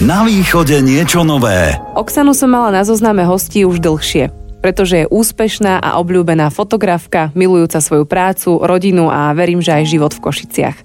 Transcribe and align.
Na 0.00 0.24
východe 0.24 0.80
niečo 0.80 1.28
nové. 1.28 1.76
Oksanu 1.92 2.32
som 2.32 2.48
mala 2.48 2.72
na 2.72 2.82
zozname 2.88 3.28
hostí 3.28 3.68
už 3.68 3.84
dlhšie 3.84 4.40
pretože 4.60 5.04
je 5.04 5.10
úspešná 5.10 5.80
a 5.80 5.96
obľúbená 5.98 6.52
fotografka, 6.52 7.32
milujúca 7.32 7.80
svoju 7.80 8.04
prácu, 8.04 8.60
rodinu 8.60 9.08
a 9.08 9.32
verím, 9.32 9.64
že 9.64 9.72
aj 9.72 9.88
život 9.88 10.12
v 10.12 10.22
Košiciach. 10.28 10.78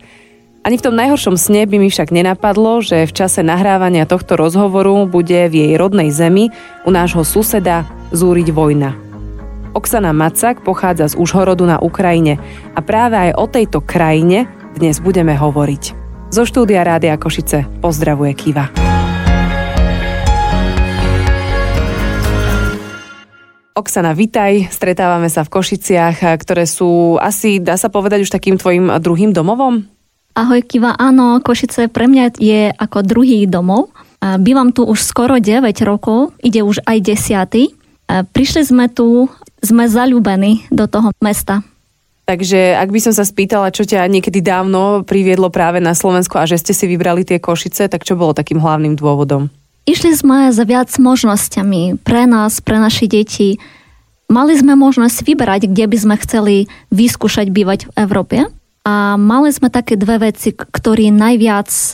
Ani 0.66 0.82
v 0.82 0.86
tom 0.90 0.98
najhoršom 0.98 1.38
sne 1.38 1.70
by 1.70 1.78
mi 1.78 1.94
však 1.94 2.10
nenapadlo, 2.10 2.82
že 2.82 3.06
v 3.06 3.14
čase 3.14 3.46
nahrávania 3.46 4.10
tohto 4.10 4.34
rozhovoru 4.34 5.06
bude 5.06 5.46
v 5.52 5.54
jej 5.54 5.74
rodnej 5.78 6.10
zemi 6.10 6.50
u 6.88 6.90
nášho 6.90 7.22
suseda 7.22 7.86
zúriť 8.10 8.50
vojna. 8.50 8.98
Oksana 9.76 10.16
Macak 10.16 10.64
pochádza 10.64 11.14
z 11.14 11.20
Užhorodu 11.20 11.68
na 11.68 11.78
Ukrajine 11.84 12.40
a 12.74 12.80
práve 12.80 13.20
aj 13.20 13.32
o 13.36 13.46
tejto 13.46 13.84
krajine 13.84 14.48
dnes 14.74 15.04
budeme 15.04 15.36
hovoriť. 15.36 15.84
Zo 16.32 16.48
štúdia 16.48 16.82
Rádia 16.82 17.20
Košice 17.20 17.68
pozdravuje 17.84 18.34
Kiva. 18.34 18.95
Oksana, 23.76 24.16
vitaj. 24.16 24.72
Stretávame 24.72 25.28
sa 25.28 25.44
v 25.44 25.52
Košiciach, 25.52 26.24
ktoré 26.40 26.64
sú 26.64 27.20
asi, 27.20 27.60
dá 27.60 27.76
sa 27.76 27.92
povedať, 27.92 28.24
už 28.24 28.32
takým 28.32 28.56
tvojim 28.56 28.88
druhým 29.04 29.36
domovom? 29.36 29.84
Ahoj 30.32 30.64
Kiva, 30.64 30.96
áno, 30.96 31.44
Košice 31.44 31.92
pre 31.92 32.08
mňa 32.08 32.40
je 32.40 32.72
ako 32.72 33.04
druhý 33.04 33.44
domov. 33.44 33.92
Bývam 34.24 34.72
tu 34.72 34.88
už 34.88 35.04
skoro 35.04 35.44
9 35.44 35.60
rokov, 35.84 36.32
ide 36.40 36.64
už 36.64 36.88
aj 36.88 37.04
desiatý. 37.04 37.76
Prišli 38.08 38.64
sme 38.64 38.88
tu, 38.88 39.28
sme 39.60 39.92
zalúbení 39.92 40.64
do 40.72 40.88
toho 40.88 41.12
mesta. 41.20 41.60
Takže 42.32 42.80
ak 42.80 42.90
by 42.96 43.00
som 43.04 43.12
sa 43.12 43.28
spýtala, 43.28 43.76
čo 43.76 43.84
ťa 43.84 44.08
niekedy 44.08 44.40
dávno 44.40 45.04
priviedlo 45.04 45.52
práve 45.52 45.84
na 45.84 45.92
Slovensku 45.92 46.40
a 46.40 46.48
že 46.48 46.64
ste 46.64 46.72
si 46.72 46.88
vybrali 46.88 47.28
tie 47.28 47.44
Košice, 47.44 47.92
tak 47.92 48.08
čo 48.08 48.16
bolo 48.16 48.32
takým 48.32 48.64
hlavným 48.64 48.96
dôvodom? 48.96 49.52
Išli 49.86 50.18
sme 50.18 50.50
za 50.50 50.66
viac 50.66 50.90
možnosťami 50.98 52.02
pre 52.02 52.26
nás, 52.26 52.58
pre 52.58 52.82
naše 52.82 53.06
deti. 53.06 53.62
Mali 54.26 54.58
sme 54.58 54.74
možnosť 54.74 55.22
vyberať, 55.22 55.70
kde 55.70 55.86
by 55.86 55.98
sme 56.02 56.16
chceli 56.26 56.56
vyskúšať 56.90 57.54
bývať 57.54 57.86
v 57.86 57.92
Európe. 58.02 58.38
A 58.86 59.18
mali 59.18 59.50
sme 59.54 59.70
také 59.70 59.94
dve 59.98 60.30
veci, 60.30 60.54
ktoré 60.54 61.10
najviac 61.10 61.70
e, 61.70 61.94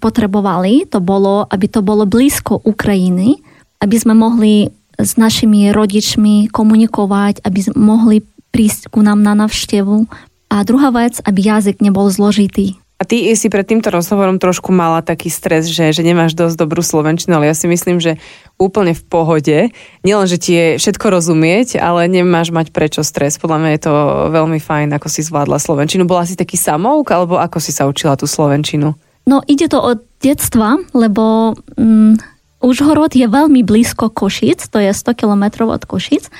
potrebovali. 0.00 0.88
To 0.92 1.00
bolo, 1.00 1.44
aby 1.48 1.68
to 1.68 1.80
bolo 1.80 2.04
blízko 2.08 2.60
Ukrajiny, 2.60 3.40
aby 3.80 3.96
sme 3.96 4.16
mohli 4.16 4.68
s 4.96 5.20
našimi 5.20 5.72
rodičmi 5.72 6.48
komunikovať, 6.48 7.44
aby 7.44 7.72
mohli 7.76 8.24
prísť 8.52 8.88
ku 8.88 9.04
nám 9.04 9.20
na 9.20 9.36
navštevu. 9.36 10.08
A 10.48 10.64
druhá 10.64 10.88
vec, 10.88 11.20
aby 11.24 11.40
jazyk 11.52 11.84
nebol 11.84 12.08
zložitý. 12.08 12.80
A 12.96 13.04
ty 13.04 13.28
si 13.36 13.52
pred 13.52 13.68
týmto 13.68 13.92
rozhovorom 13.92 14.40
trošku 14.40 14.72
mala 14.72 15.04
taký 15.04 15.28
stres, 15.28 15.68
že, 15.68 15.92
že 15.92 16.00
nemáš 16.00 16.32
dosť 16.32 16.56
dobrú 16.56 16.80
slovenčinu, 16.80 17.36
ale 17.36 17.52
ja 17.52 17.54
si 17.56 17.68
myslím, 17.68 18.00
že 18.00 18.16
úplne 18.56 18.96
v 18.96 19.04
pohode. 19.04 19.58
Nielen, 20.00 20.24
že 20.24 20.40
ti 20.40 20.56
je 20.56 20.66
všetko 20.80 21.12
rozumieť, 21.12 21.76
ale 21.76 22.08
nemáš 22.08 22.56
mať 22.56 22.72
prečo 22.72 23.04
stres. 23.04 23.36
Podľa 23.36 23.58
mňa 23.60 23.70
je 23.76 23.82
to 23.84 23.94
veľmi 24.32 24.56
fajn, 24.56 24.96
ako 24.96 25.12
si 25.12 25.20
zvládla 25.20 25.60
slovenčinu. 25.60 26.08
Bola 26.08 26.24
si 26.24 26.40
taký 26.40 26.56
samouk, 26.56 27.12
alebo 27.12 27.36
ako 27.36 27.60
si 27.60 27.68
sa 27.68 27.84
učila 27.84 28.16
tú 28.16 28.24
slovenčinu? 28.24 28.96
No 29.28 29.44
ide 29.44 29.68
to 29.68 29.76
od 29.76 30.00
detstva, 30.24 30.80
lebo 30.96 31.52
mm, 31.76 32.16
Užhorod 32.64 33.12
je 33.12 33.28
veľmi 33.28 33.60
blízko 33.60 34.08
Košic, 34.08 34.72
to 34.72 34.80
je 34.80 34.96
100 34.96 35.20
km 35.20 35.68
od 35.68 35.84
Košic 35.84 36.32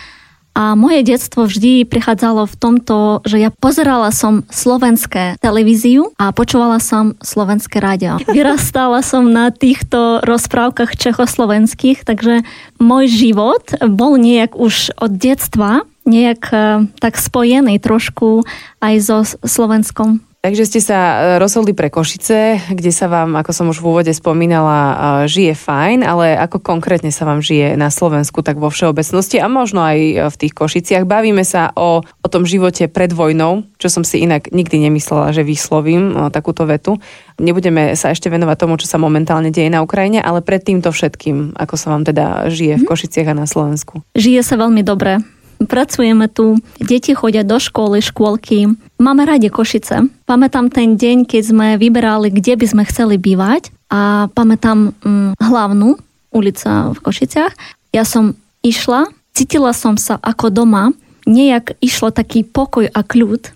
a 0.57 0.73
moje 0.73 1.05
detstvo 1.05 1.45
vždy 1.45 1.85
prichádzalo 1.85 2.49
v 2.49 2.55
tomto, 2.57 2.97
že 3.29 3.37
ja 3.37 3.53
pozerala 3.53 4.09
som 4.09 4.49
slovenské 4.49 5.37
televíziu 5.37 6.17
a 6.17 6.33
počúvala 6.33 6.81
som 6.81 7.13
slovenské 7.21 7.77
rádio. 7.77 8.17
Vyrastala 8.33 9.05
som 9.05 9.29
na 9.29 9.53
týchto 9.53 10.25
rozprávkach 10.25 10.97
čechoslovenských, 10.97 12.09
takže 12.09 12.41
môj 12.81 13.05
život 13.13 13.69
bol 13.85 14.17
nejak 14.17 14.57
už 14.57 14.97
od 14.97 15.13
detstva 15.13 15.85
nejak 16.07 16.43
eh, 16.55 16.87
tak 17.03 17.19
spojený 17.21 17.83
trošku 17.83 18.47
aj 18.81 18.95
so 19.03 19.19
Slovenskom. 19.45 20.23
Takže 20.47 20.63
ste 20.63 20.79
sa 20.79 20.99
e, 21.03 21.15
rozhodli 21.43 21.75
pre 21.75 21.91
Košice, 21.91 22.71
kde 22.71 22.95
sa 22.95 23.11
vám, 23.11 23.35
ako 23.35 23.51
som 23.51 23.67
už 23.67 23.83
v 23.83 23.91
úvode 23.91 24.13
spomínala, 24.15 24.79
e, 24.79 24.95
žije 25.27 25.59
fajn, 25.59 26.07
ale 26.07 26.39
ako 26.39 26.63
konkrétne 26.63 27.11
sa 27.11 27.27
vám 27.27 27.43
žije 27.43 27.75
na 27.75 27.91
Slovensku, 27.91 28.47
tak 28.47 28.55
vo 28.55 28.71
všeobecnosti 28.71 29.43
a 29.43 29.51
možno 29.51 29.83
aj 29.83 29.99
e, 29.99 30.15
v 30.31 30.37
tých 30.39 30.55
Košiciach. 30.55 31.03
Bavíme 31.03 31.43
sa 31.43 31.75
o, 31.75 31.99
o 31.99 32.29
tom 32.31 32.47
živote 32.47 32.87
pred 32.87 33.11
vojnou, 33.11 33.67
čo 33.83 33.91
som 33.91 34.07
si 34.07 34.23
inak 34.23 34.55
nikdy 34.55 34.87
nemyslela, 34.87 35.35
že 35.35 35.43
vyslovím 35.43 36.31
takúto 36.31 36.63
vetu. 36.63 37.03
Nebudeme 37.43 37.99
sa 37.99 38.15
ešte 38.15 38.31
venovať 38.31 38.57
tomu, 38.63 38.79
čo 38.79 38.87
sa 38.87 39.03
momentálne 39.03 39.51
deje 39.51 39.67
na 39.67 39.83
Ukrajine, 39.83 40.23
ale 40.23 40.47
pred 40.47 40.63
týmto 40.63 40.95
všetkým, 40.95 41.59
ako 41.59 41.75
sa 41.75 41.91
vám 41.91 42.07
teda 42.07 42.55
žije 42.55 42.79
v 42.79 42.87
mhm. 42.87 42.91
Košiciach 42.95 43.35
a 43.35 43.41
na 43.43 43.51
Slovensku. 43.51 43.99
Žije 44.15 44.47
sa 44.47 44.55
veľmi 44.55 44.87
dobre 44.87 45.27
pracujeme 45.65 46.29
tu, 46.29 46.61
deti 46.77 47.17
chodia 47.17 47.41
do 47.41 47.57
školy, 47.57 48.05
škôlky. 48.05 48.77
Máme 48.97 49.29
radi 49.29 49.53
Košice. 49.53 50.09
Pamätám 50.25 50.73
ten 50.73 50.97
deň, 50.97 51.29
keď 51.29 51.43
sme 51.45 51.67
vyberali, 51.77 52.33
kde 52.33 52.57
by 52.57 52.67
sme 52.67 52.83
chceli 52.89 53.21
bývať 53.21 53.69
a 53.93 54.33
pamätám 54.33 54.97
hm, 55.05 55.37
hlavnú 55.37 56.01
ulica 56.33 56.97
v 56.97 56.99
Košiciach. 57.05 57.53
Ja 57.93 58.09
som 58.09 58.41
išla, 58.65 59.13
cítila 59.37 59.77
som 59.77 60.01
sa 60.01 60.17
ako 60.25 60.49
doma, 60.49 60.97
nejak 61.29 61.77
išlo 61.85 62.09
taký 62.09 62.41
pokoj 62.41 62.89
a 62.89 63.01
kľud 63.05 63.53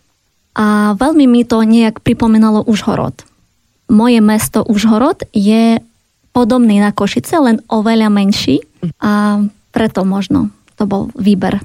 a 0.61 0.93
veľmi 1.01 1.25
mi 1.25 1.49
to 1.49 1.65
nejak 1.65 2.05
pripomínalo 2.05 2.61
Užhorod. 2.69 3.25
Moje 3.89 4.21
mesto 4.21 4.61
Užhorod 4.61 5.25
je 5.33 5.81
podobný 6.37 6.85
na 6.85 6.93
Košice, 6.93 7.41
len 7.41 7.65
oveľa 7.73 8.13
menší 8.13 8.61
a 9.01 9.41
preto 9.73 10.05
možno 10.05 10.53
to 10.77 10.85
bol 10.85 11.09
výber 11.17 11.65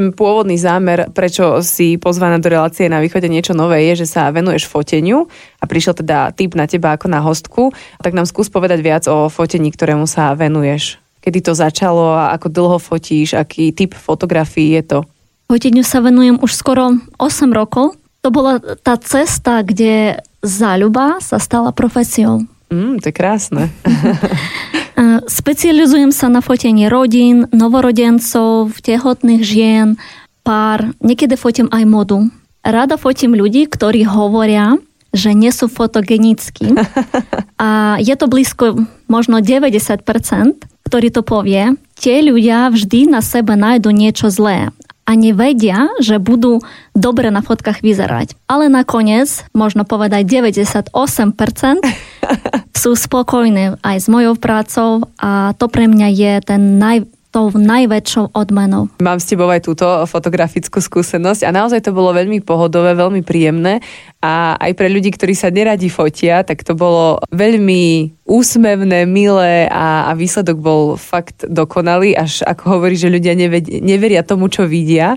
ten 0.00 0.16
pôvodný 0.16 0.56
zámer, 0.56 1.12
prečo 1.12 1.60
si 1.60 2.00
pozvaná 2.00 2.40
do 2.40 2.48
relácie 2.48 2.88
na 2.88 3.04
východe 3.04 3.28
niečo 3.28 3.52
nové, 3.52 3.84
je, 3.92 4.08
že 4.08 4.16
sa 4.16 4.32
venuješ 4.32 4.64
foteniu 4.64 5.28
a 5.60 5.68
prišiel 5.68 5.92
teda 5.92 6.32
typ 6.32 6.56
na 6.56 6.64
teba 6.64 6.96
ako 6.96 7.06
na 7.12 7.20
hostku. 7.20 7.76
Tak 8.00 8.16
nám 8.16 8.24
skús 8.24 8.48
povedať 8.48 8.80
viac 8.80 9.04
o 9.12 9.28
fotení, 9.28 9.68
ktorému 9.68 10.08
sa 10.08 10.32
venuješ. 10.32 10.96
Kedy 11.20 11.44
to 11.44 11.52
začalo 11.52 12.16
a 12.16 12.32
ako 12.32 12.48
dlho 12.48 12.78
fotíš, 12.80 13.36
aký 13.36 13.76
typ 13.76 13.92
fotografií 13.92 14.72
je 14.80 14.96
to? 14.96 14.98
Foteniu 15.52 15.84
sa 15.84 16.00
venujem 16.00 16.40
už 16.40 16.56
skoro 16.56 16.96
8 17.20 17.52
rokov. 17.52 18.00
To 18.24 18.32
bola 18.32 18.56
tá 18.80 18.96
cesta, 18.96 19.60
kde 19.60 20.16
záľuba 20.40 21.20
sa 21.20 21.36
stala 21.36 21.76
profesiou. 21.76 22.40
Mm, 22.72 23.04
to 23.04 23.12
je 23.12 23.14
krásne. 23.14 23.68
Specializujem 25.26 26.14
sa 26.14 26.30
na 26.32 26.40
fotení 26.40 26.88
rodín, 26.88 27.50
novorodencov, 27.50 28.72
tehotných 28.80 29.42
žien, 29.42 29.88
pár. 30.46 30.94
Niekedy 31.02 31.36
fotím 31.36 31.68
aj 31.68 31.84
modu. 31.84 32.18
Rada 32.60 33.00
fotím 33.00 33.36
ľudí, 33.36 33.68
ktorí 33.68 34.04
hovoria, 34.04 34.76
že 35.10 35.34
nie 35.34 35.50
sú 35.50 35.66
fotogenickí. 35.66 36.72
A 37.60 37.98
je 38.00 38.14
to 38.16 38.30
blízko 38.30 38.86
možno 39.10 39.42
90%, 39.42 40.04
ktorý 40.86 41.08
to 41.12 41.22
povie. 41.26 41.76
Tie 41.98 42.24
ľudia 42.24 42.72
vždy 42.72 43.10
na 43.10 43.20
sebe 43.20 43.58
nájdu 43.58 43.92
niečo 43.92 44.32
zlé 44.32 44.72
a 45.10 45.18
nevedia, 45.18 45.90
že 45.98 46.22
budú 46.22 46.62
dobre 46.94 47.34
na 47.34 47.42
fotkách 47.42 47.82
vyzerať. 47.82 48.38
Ale 48.46 48.70
nakoniec, 48.70 49.42
možno 49.50 49.82
povedať 49.82 50.22
98%, 50.22 50.94
sú 52.86 52.90
spokojní 52.94 53.74
aj 53.82 53.96
s 53.98 54.06
mojou 54.06 54.38
prácou 54.38 55.10
a 55.18 55.50
to 55.58 55.66
pre 55.66 55.90
mňa 55.90 56.08
je 56.14 56.32
ten 56.46 56.78
naj, 56.78 57.10
tou 57.30 57.54
najväčšou 57.54 58.34
odmenou. 58.34 58.90
Mám 58.98 59.22
s 59.22 59.30
tebou 59.30 59.46
aj 59.46 59.62
túto 59.64 59.86
fotografickú 60.10 60.82
skúsenosť 60.82 61.46
a 61.46 61.54
naozaj 61.54 61.86
to 61.86 61.94
bolo 61.94 62.10
veľmi 62.10 62.42
pohodové, 62.42 62.98
veľmi 62.98 63.22
príjemné 63.22 63.78
a 64.18 64.58
aj 64.58 64.72
pre 64.74 64.90
ľudí, 64.90 65.14
ktorí 65.14 65.38
sa 65.38 65.54
neradi 65.54 65.86
fotia, 65.86 66.42
tak 66.42 66.66
to 66.66 66.74
bolo 66.74 67.22
veľmi 67.30 68.12
úsmevné, 68.26 69.06
milé 69.06 69.70
a, 69.70 70.10
a 70.10 70.18
výsledok 70.18 70.58
bol 70.58 70.82
fakt 70.98 71.46
dokonalý, 71.46 72.18
až 72.18 72.42
ako 72.42 72.78
hovorí, 72.78 72.98
že 72.98 73.10
ľudia 73.10 73.38
neved, 73.38 73.70
neveria 73.80 74.26
tomu, 74.26 74.50
čo 74.50 74.66
vidia. 74.66 75.14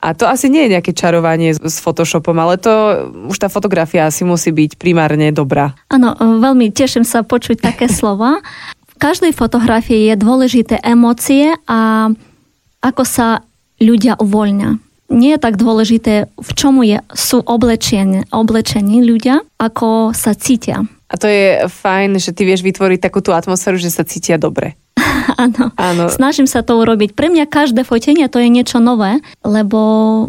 A 0.00 0.16
to 0.16 0.24
asi 0.24 0.48
nie 0.48 0.64
je 0.64 0.80
nejaké 0.80 0.96
čarovanie 0.96 1.52
s 1.52 1.76
Photoshopom, 1.76 2.32
ale 2.40 2.56
to 2.56 2.72
už 3.28 3.36
tá 3.36 3.52
fotografia 3.52 4.08
asi 4.08 4.24
musí 4.24 4.48
byť 4.48 4.80
primárne 4.80 5.28
dobrá. 5.28 5.76
Áno, 5.92 6.16
veľmi 6.16 6.72
teším 6.72 7.04
sa 7.04 7.20
počuť 7.20 7.60
také 7.60 7.84
slova 8.00 8.40
každej 9.00 9.32
fotografii 9.32 10.12
je 10.12 10.14
dôležité 10.20 10.76
emócie 10.84 11.56
a 11.64 12.12
ako 12.84 13.02
sa 13.08 13.40
ľudia 13.80 14.20
uvoľňa. 14.20 14.70
Nie 15.10 15.34
je 15.34 15.42
tak 15.42 15.58
dôležité, 15.58 16.28
v 16.28 16.50
čomu 16.54 16.86
je, 16.86 17.02
sú 17.16 17.42
oblečení, 17.42 18.22
ľudia, 19.02 19.42
ako 19.58 20.14
sa 20.14 20.36
cítia. 20.36 20.86
A 21.10 21.18
to 21.18 21.26
je 21.26 21.66
fajn, 21.66 22.22
že 22.22 22.30
ty 22.30 22.46
vieš 22.46 22.62
vytvoriť 22.62 23.02
takú 23.02 23.18
tú 23.18 23.34
atmosféru, 23.34 23.82
že 23.82 23.90
sa 23.90 24.06
cítia 24.06 24.38
dobre. 24.38 24.78
Áno. 25.42 25.74
Áno. 25.74 26.04
Snažím 26.06 26.46
sa 26.46 26.62
to 26.62 26.78
urobiť. 26.78 27.18
Pre 27.18 27.28
mňa 27.32 27.50
každé 27.50 27.82
fotenie 27.82 28.30
to 28.30 28.38
je 28.38 28.48
niečo 28.50 28.78
nové, 28.78 29.18
lebo 29.42 29.80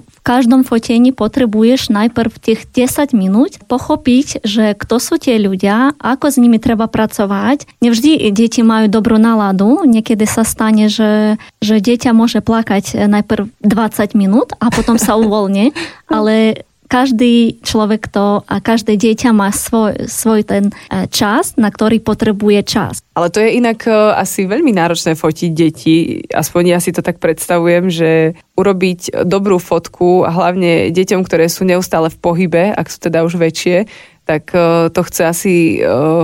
v 0.01 0.19
každom 0.25 0.65
fotení 0.65 1.13
potrebuješ 1.13 1.93
najprv 1.93 2.31
tých 2.41 2.65
10 2.69 3.13
minút 3.13 3.61
pochopiť, 3.65 4.41
že 4.45 4.73
kto 4.77 4.95
sú 4.97 5.21
tie 5.21 5.37
ľudia, 5.37 5.97
ako 6.01 6.25
s 6.33 6.39
nimi 6.41 6.57
treba 6.57 6.89
pracovať. 6.89 7.67
Nevždy 7.81 8.31
deti 8.33 8.61
majú 8.65 8.89
dobrú 8.89 9.17
náladu. 9.21 9.85
Niekedy 9.85 10.25
sa 10.25 10.41
stane, 10.41 10.89
že, 10.89 11.37
že 11.61 11.81
dieťa 11.81 12.13
môže 12.15 12.41
plakať 12.41 13.05
najprv 13.09 13.49
20 13.61 14.17
minút 14.17 14.53
a 14.57 14.73
potom 14.73 14.97
sa 14.97 15.17
uvoľne, 15.17 15.73
ale 16.09 16.65
každý 16.91 17.63
človek 17.63 18.11
to 18.11 18.43
a 18.43 18.59
každé 18.59 18.99
dieťa 18.99 19.31
má 19.31 19.47
svoj, 19.55 20.11
svoj 20.11 20.43
ten 20.43 20.75
e, 20.91 21.07
čas, 21.07 21.55
na 21.55 21.71
ktorý 21.71 22.03
potrebuje 22.03 22.67
čas. 22.67 22.99
Ale 23.15 23.31
to 23.31 23.39
je 23.39 23.55
inak 23.55 23.87
e, 23.87 23.95
asi 24.19 24.43
veľmi 24.43 24.75
náročné 24.75 25.15
fotiť 25.15 25.51
deti, 25.55 26.19
aspoň 26.27 26.63
ja 26.75 26.79
si 26.83 26.91
to 26.91 26.99
tak 26.99 27.23
predstavujem, 27.23 27.87
že 27.87 28.35
urobiť 28.59 29.23
dobrú 29.23 29.55
fotku 29.55 30.27
a 30.27 30.35
hlavne 30.35 30.91
deťom, 30.91 31.23
ktoré 31.23 31.47
sú 31.47 31.63
neustále 31.63 32.11
v 32.11 32.19
pohybe, 32.19 32.63
ak 32.75 32.91
sú 32.91 33.07
teda 33.07 33.23
už 33.23 33.39
väčšie, 33.39 33.87
tak 34.27 34.51
e, 34.51 34.91
to 34.91 35.01
chce 35.07 35.21
asi 35.23 35.53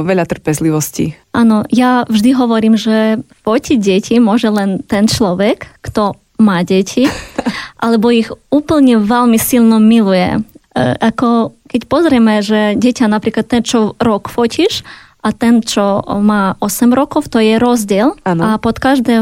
veľa 0.03 0.27
trpezlivosti. 0.27 1.15
Áno, 1.31 1.63
ja 1.71 2.03
vždy 2.11 2.35
hovorím, 2.35 2.75
že 2.75 3.23
fotiť 3.47 3.79
deti 3.79 4.19
môže 4.19 4.51
len 4.51 4.83
ten 4.83 5.07
človek, 5.07 5.79
kto 5.79 6.19
má 6.43 6.61
deti, 6.67 7.07
alebo 7.83 8.11
ich 8.11 8.27
úplne 8.51 8.99
veľmi 8.99 9.39
silno 9.39 9.79
miluje. 9.79 10.43
E, 10.77 10.93
ako 11.01 11.57
keď 11.65 11.81
pozrieme, 11.89 12.45
že 12.45 12.77
dieťa 12.77 13.09
napríklad 13.09 13.49
ten, 13.49 13.65
čo 13.65 13.97
rok 13.97 14.29
fotíš, 14.29 14.85
a 15.25 15.33
ten, 15.35 15.59
čo 15.59 15.99
má 16.23 16.55
8 16.63 16.93
rokov, 16.93 17.27
to 17.27 17.41
je 17.41 17.59
rozdiel. 17.59 18.15
Ano. 18.23 18.41
A 18.47 18.61
pod 18.61 18.79
každé, 18.79 19.19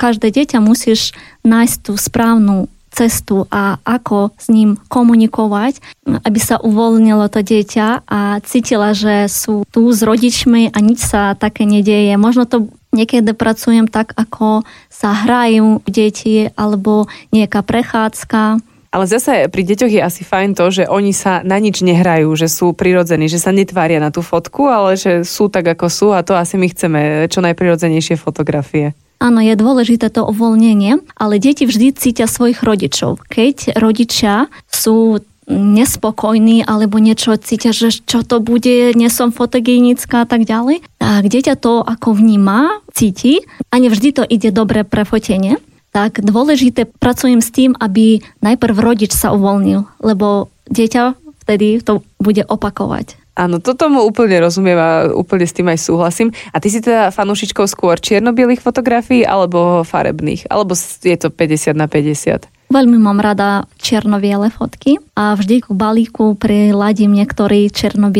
každé 0.00 0.32
dieťa 0.32 0.64
musíš 0.64 1.12
nájsť 1.44 1.76
tú 1.82 1.92
správnu 1.98 2.72
cestu 2.92 3.48
a 3.48 3.80
ako 3.84 4.36
s 4.36 4.52
ním 4.52 4.76
komunikovať, 4.88 5.80
aby 6.06 6.38
sa 6.40 6.60
uvoľnilo 6.60 7.24
to 7.32 7.40
dieťa 7.40 8.04
a 8.04 8.38
cítila, 8.44 8.92
že 8.92 9.28
sú 9.32 9.64
tu 9.72 9.88
s 9.88 10.04
rodičmi 10.04 10.72
a 10.72 10.78
nič 10.78 11.00
sa 11.00 11.32
také 11.32 11.64
nedieje. 11.64 12.12
Možno 12.20 12.44
to 12.44 12.68
niekedy 12.92 13.32
pracujem 13.32 13.88
tak, 13.88 14.12
ako 14.12 14.64
sa 14.92 15.16
hrajú 15.24 15.80
deti 15.88 16.52
alebo 16.52 17.08
nejaká 17.32 17.64
prechádzka 17.64 18.60
ale 18.92 19.08
zase 19.08 19.48
pri 19.48 19.62
deťoch 19.64 19.88
je 19.88 20.04
asi 20.04 20.22
fajn 20.22 20.52
to, 20.52 20.68
že 20.68 20.84
oni 20.84 21.16
sa 21.16 21.40
na 21.40 21.56
nič 21.56 21.80
nehrajú, 21.80 22.28
že 22.36 22.52
sú 22.52 22.76
prirodzení, 22.76 23.24
že 23.24 23.40
sa 23.40 23.48
netvária 23.48 23.96
na 23.96 24.12
tú 24.12 24.20
fotku, 24.20 24.68
ale 24.68 25.00
že 25.00 25.24
sú 25.24 25.48
tak, 25.48 25.64
ako 25.64 25.86
sú 25.88 26.08
a 26.12 26.20
to 26.20 26.36
asi 26.36 26.60
my 26.60 26.68
chceme 26.68 27.00
čo 27.32 27.40
najprirodzenejšie 27.40 28.20
fotografie. 28.20 28.92
Áno, 29.22 29.38
je 29.40 29.54
dôležité 29.56 30.12
to 30.12 30.26
uvoľnenie, 30.28 31.00
ale 31.16 31.40
deti 31.40 31.64
vždy 31.64 31.94
cítia 31.94 32.28
svojich 32.28 32.60
rodičov. 32.60 33.22
Keď 33.32 33.78
rodičia 33.78 34.50
sú 34.66 35.22
nespokojní 35.48 36.66
alebo 36.66 37.00
niečo 37.00 37.34
cítia, 37.38 37.72
že 37.72 37.90
čo 37.90 38.22
to 38.22 38.38
bude, 38.44 38.94
nie 38.94 39.10
som 39.10 39.34
fotogénická 39.34 40.22
a 40.22 40.28
tak 40.28 40.44
ďalej, 40.46 40.84
tak 41.00 41.24
dieťa 41.26 41.54
to 41.58 41.82
ako 41.82 42.18
vníma, 42.18 42.82
cíti 42.92 43.42
a 43.72 43.78
nevždy 43.78 44.08
to 44.10 44.22
ide 44.26 44.52
dobre 44.52 44.84
pre 44.84 45.02
fotenie 45.06 45.58
tak 45.92 46.24
dôležité 46.24 46.88
pracujem 46.88 47.44
s 47.44 47.52
tým, 47.52 47.76
aby 47.76 48.24
najprv 48.40 48.76
rodič 48.80 49.12
sa 49.12 49.36
uvoľnil, 49.36 49.84
lebo 50.00 50.48
dieťa 50.72 51.20
vtedy 51.44 51.84
to 51.84 52.00
bude 52.16 52.40
opakovať. 52.48 53.20
Áno, 53.32 53.64
to 53.64 53.72
tomu 53.72 54.04
úplne 54.04 54.44
rozumiem 54.44 54.76
a 54.76 54.90
úplne 55.08 55.48
s 55.48 55.56
tým 55.56 55.64
aj 55.72 55.80
súhlasím. 55.80 56.36
A 56.52 56.60
ty 56.60 56.68
si 56.68 56.84
teda 56.84 57.08
fanúšičkou 57.08 57.64
skôr 57.64 57.96
čierno-bielých 57.96 58.60
fotografií 58.60 59.24
alebo 59.24 59.80
farebných? 59.88 60.52
Alebo 60.52 60.76
je 60.76 61.16
to 61.16 61.32
50 61.32 61.72
na 61.72 61.88
50? 61.88 62.44
Veľmi 62.68 63.00
mám 63.00 63.24
rada 63.24 63.64
čierno-biele 63.80 64.52
fotky 64.52 65.00
a 65.16 65.32
vždy 65.36 65.64
k 65.64 65.68
balíku 65.72 66.36
priladím 66.36 67.16
niektorý 67.16 67.72
čierno 67.72 68.12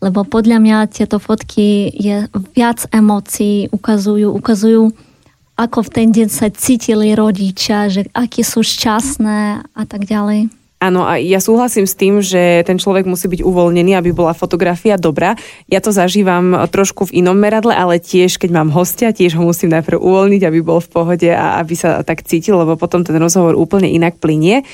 lebo 0.00 0.24
podľa 0.24 0.64
mňa 0.64 0.78
tieto 0.88 1.20
fotky 1.20 1.92
je 1.92 2.24
viac 2.56 2.88
emócií, 2.88 3.68
ukazujú, 3.68 4.32
ukazujú 4.32 4.96
ako 5.60 5.84
v 5.84 5.90
ten 5.92 6.08
deň 6.08 6.28
sa 6.32 6.48
cítili 6.48 7.12
rodičia, 7.12 7.92
že 7.92 8.08
aké 8.16 8.40
sú 8.40 8.64
šťastné 8.64 9.68
a 9.76 9.82
tak 9.84 10.08
ďalej. 10.08 10.59
Áno, 10.80 11.04
a 11.04 11.20
ja 11.20 11.44
súhlasím 11.44 11.84
s 11.84 11.92
tým, 11.92 12.24
že 12.24 12.64
ten 12.64 12.80
človek 12.80 13.04
musí 13.04 13.28
byť 13.28 13.44
uvoľnený, 13.44 14.00
aby 14.00 14.16
bola 14.16 14.32
fotografia 14.32 14.96
dobrá. 14.96 15.36
Ja 15.68 15.76
to 15.84 15.92
zažívam 15.92 16.56
trošku 16.72 17.12
v 17.12 17.20
inom 17.20 17.36
meradle, 17.36 17.76
ale 17.76 18.00
tiež, 18.00 18.40
keď 18.40 18.48
mám 18.48 18.72
hostia, 18.72 19.12
tiež 19.12 19.36
ho 19.36 19.44
musím 19.44 19.76
najprv 19.76 20.00
uvoľniť, 20.00 20.40
aby 20.40 20.64
bol 20.64 20.80
v 20.80 20.88
pohode 20.88 21.28
a 21.28 21.60
aby 21.60 21.76
sa 21.76 22.00
tak 22.00 22.24
cítil, 22.24 22.56
lebo 22.56 22.80
potom 22.80 23.04
ten 23.04 23.12
rozhovor 23.20 23.60
úplne 23.60 23.92
inak 23.92 24.16
plinie. 24.16 24.64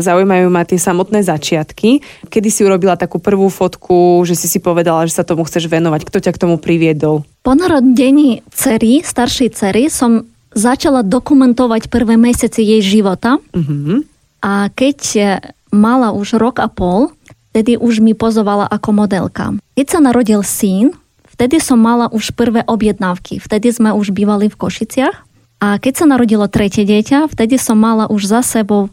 Zaujímajú 0.00 0.48
ma 0.48 0.64
tie 0.64 0.80
samotné 0.80 1.20
začiatky. 1.20 2.00
Kedy 2.32 2.48
si 2.48 2.64
urobila 2.64 2.96
takú 2.96 3.20
prvú 3.20 3.52
fotku, 3.52 4.24
že 4.24 4.32
si 4.32 4.48
si 4.48 4.56
povedala, 4.56 5.04
že 5.04 5.20
sa 5.20 5.28
tomu 5.28 5.44
chceš 5.44 5.68
venovať? 5.68 6.08
Kto 6.08 6.16
ťa 6.24 6.32
k 6.32 6.40
tomu 6.48 6.56
priviedol? 6.56 7.28
Po 7.44 7.52
narodení 7.52 8.40
cery, 8.56 9.04
staršej 9.04 9.52
cery, 9.52 9.92
som 9.92 10.24
začala 10.56 11.04
dokumentovať 11.04 11.92
prvé 11.92 12.16
mesiace 12.16 12.64
jej 12.64 12.80
života. 12.80 13.36
Uh-huh 13.52 14.08
a 14.42 14.68
keď 14.74 14.98
mala 15.70 16.10
už 16.12 16.36
rok 16.36 16.60
a 16.60 16.68
pol, 16.68 17.14
vtedy 17.54 17.78
už 17.78 18.02
mi 18.02 18.12
pozovala 18.12 18.68
ako 18.68 18.90
modelka. 18.92 19.56
Keď 19.78 19.86
sa 19.88 20.00
narodil 20.02 20.42
syn, 20.42 20.92
vtedy 21.30 21.62
som 21.62 21.80
mala 21.80 22.10
už 22.10 22.34
prvé 22.34 22.66
objednávky. 22.66 23.40
Vtedy 23.40 23.72
sme 23.72 23.94
už 23.94 24.12
bývali 24.12 24.52
v 24.52 24.58
Košiciach. 24.58 25.16
A 25.62 25.78
keď 25.78 25.94
sa 25.94 26.06
narodilo 26.10 26.50
tretie 26.50 26.82
dieťa, 26.82 27.30
vtedy 27.30 27.54
som 27.54 27.78
mala 27.78 28.10
už 28.10 28.26
za 28.26 28.42
sebou 28.42 28.90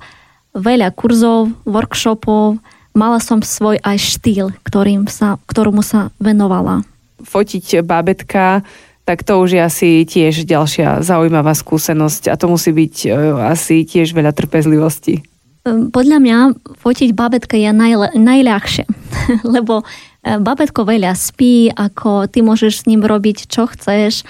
veľa 0.53 0.93
kurzov, 0.93 1.49
workshopov, 1.65 2.61
mala 2.93 3.17
som 3.17 3.41
svoj 3.41 3.81
aj 3.81 3.97
štýl, 3.97 4.53
ktorým 4.61 5.09
sa, 5.09 5.41
ktorému 5.49 5.81
sa 5.81 6.13
venovala. 6.21 6.85
Fotiť 7.25 7.81
bábetka, 7.81 8.61
tak 9.03 9.25
to 9.25 9.41
už 9.41 9.57
je 9.57 9.61
asi 9.61 9.89
tiež 10.05 10.45
ďalšia 10.45 11.01
zaujímavá 11.01 11.57
skúsenosť 11.57 12.29
a 12.29 12.37
to 12.37 12.45
musí 12.45 12.69
byť 12.69 12.95
e, 13.01 13.09
asi 13.49 13.81
tiež 13.81 14.13
veľa 14.13 14.29
trpezlivosti. 14.37 15.25
Ehm, 15.67 15.91
podľa 15.91 16.17
mňa 16.23 16.37
fotiť 16.79 17.11
babetka 17.11 17.59
je 17.59 17.71
najle, 17.75 18.15
najľahšie, 18.15 18.87
lebo 19.55 19.83
e, 19.83 20.39
babetko 20.39 20.87
veľa 20.87 21.11
spí, 21.15 21.67
ako 21.73 22.31
ty 22.31 22.39
môžeš 22.39 22.85
s 22.85 22.87
ním 22.87 23.03
robiť, 23.03 23.51
čo 23.51 23.67
chceš. 23.67 24.23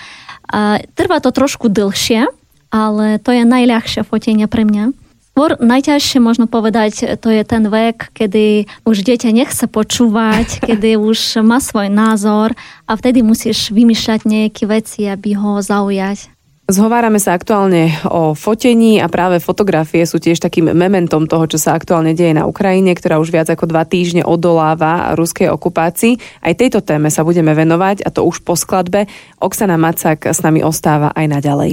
A 0.50 0.82
trvá 0.98 1.22
to 1.22 1.30
trošku 1.30 1.70
dlhšie, 1.70 2.26
ale 2.74 3.22
to 3.22 3.30
je 3.30 3.46
najľahšie 3.46 4.02
fotenie 4.02 4.50
pre 4.50 4.66
mňa. 4.66 4.98
Skôr 5.40 5.56
najťažšie 5.56 6.20
možno 6.20 6.52
povedať, 6.52 7.16
to 7.22 7.32
je 7.32 7.48
ten 7.48 7.64
vek, 7.70 8.12
kedy 8.12 8.68
už 8.84 9.08
dieťa 9.08 9.30
nechce 9.32 9.70
počúvať, 9.70 10.60
kedy 10.68 10.98
už 10.98 11.46
má 11.46 11.62
svoj 11.62 11.94
názor 11.94 12.58
a 12.90 12.92
vtedy 12.98 13.22
musíš 13.22 13.70
vymýšľať 13.70 14.26
nejaké 14.26 14.66
veci, 14.66 15.06
aby 15.06 15.38
ho 15.38 15.62
zaujať. 15.62 16.39
Zhovárame 16.70 17.18
sa 17.18 17.34
aktuálne 17.34 17.98
o 18.14 18.38
fotení 18.38 19.02
a 19.02 19.10
práve 19.10 19.42
fotografie 19.42 20.06
sú 20.06 20.22
tiež 20.22 20.38
takým 20.38 20.70
mementom 20.70 21.26
toho, 21.26 21.50
čo 21.50 21.58
sa 21.58 21.74
aktuálne 21.74 22.14
deje 22.14 22.38
na 22.38 22.46
Ukrajine, 22.46 22.94
ktorá 22.94 23.18
už 23.18 23.34
viac 23.34 23.50
ako 23.50 23.66
dva 23.66 23.90
týždne 23.90 24.22
odoláva 24.22 25.18
ruskej 25.18 25.50
okupácii. 25.50 26.22
Aj 26.46 26.54
tejto 26.54 26.86
téme 26.86 27.10
sa 27.10 27.26
budeme 27.26 27.58
venovať 27.58 28.06
a 28.06 28.14
to 28.14 28.22
už 28.22 28.46
po 28.46 28.54
skladbe. 28.54 29.10
Oksana 29.42 29.82
Macak 29.82 30.30
s 30.30 30.46
nami 30.46 30.62
ostáva 30.62 31.10
aj 31.18 31.26
naďalej. 31.42 31.72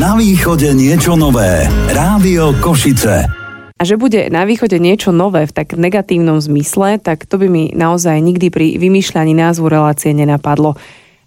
Na 0.00 0.16
východe 0.16 0.72
niečo 0.72 1.20
nové. 1.20 1.68
Rádio 1.92 2.56
Košice. 2.64 3.28
A 3.78 3.86
že 3.86 4.00
bude 4.00 4.32
na 4.32 4.48
východe 4.48 4.80
niečo 4.80 5.12
nové 5.12 5.44
v 5.44 5.52
tak 5.52 5.76
negatívnom 5.76 6.40
zmysle, 6.40 6.98
tak 7.04 7.28
to 7.28 7.36
by 7.36 7.52
mi 7.52 7.70
naozaj 7.76 8.16
nikdy 8.16 8.48
pri 8.48 8.80
vymýšľaní 8.80 9.36
názvu 9.36 9.68
relácie 9.68 10.16
nenapadlo. 10.16 10.74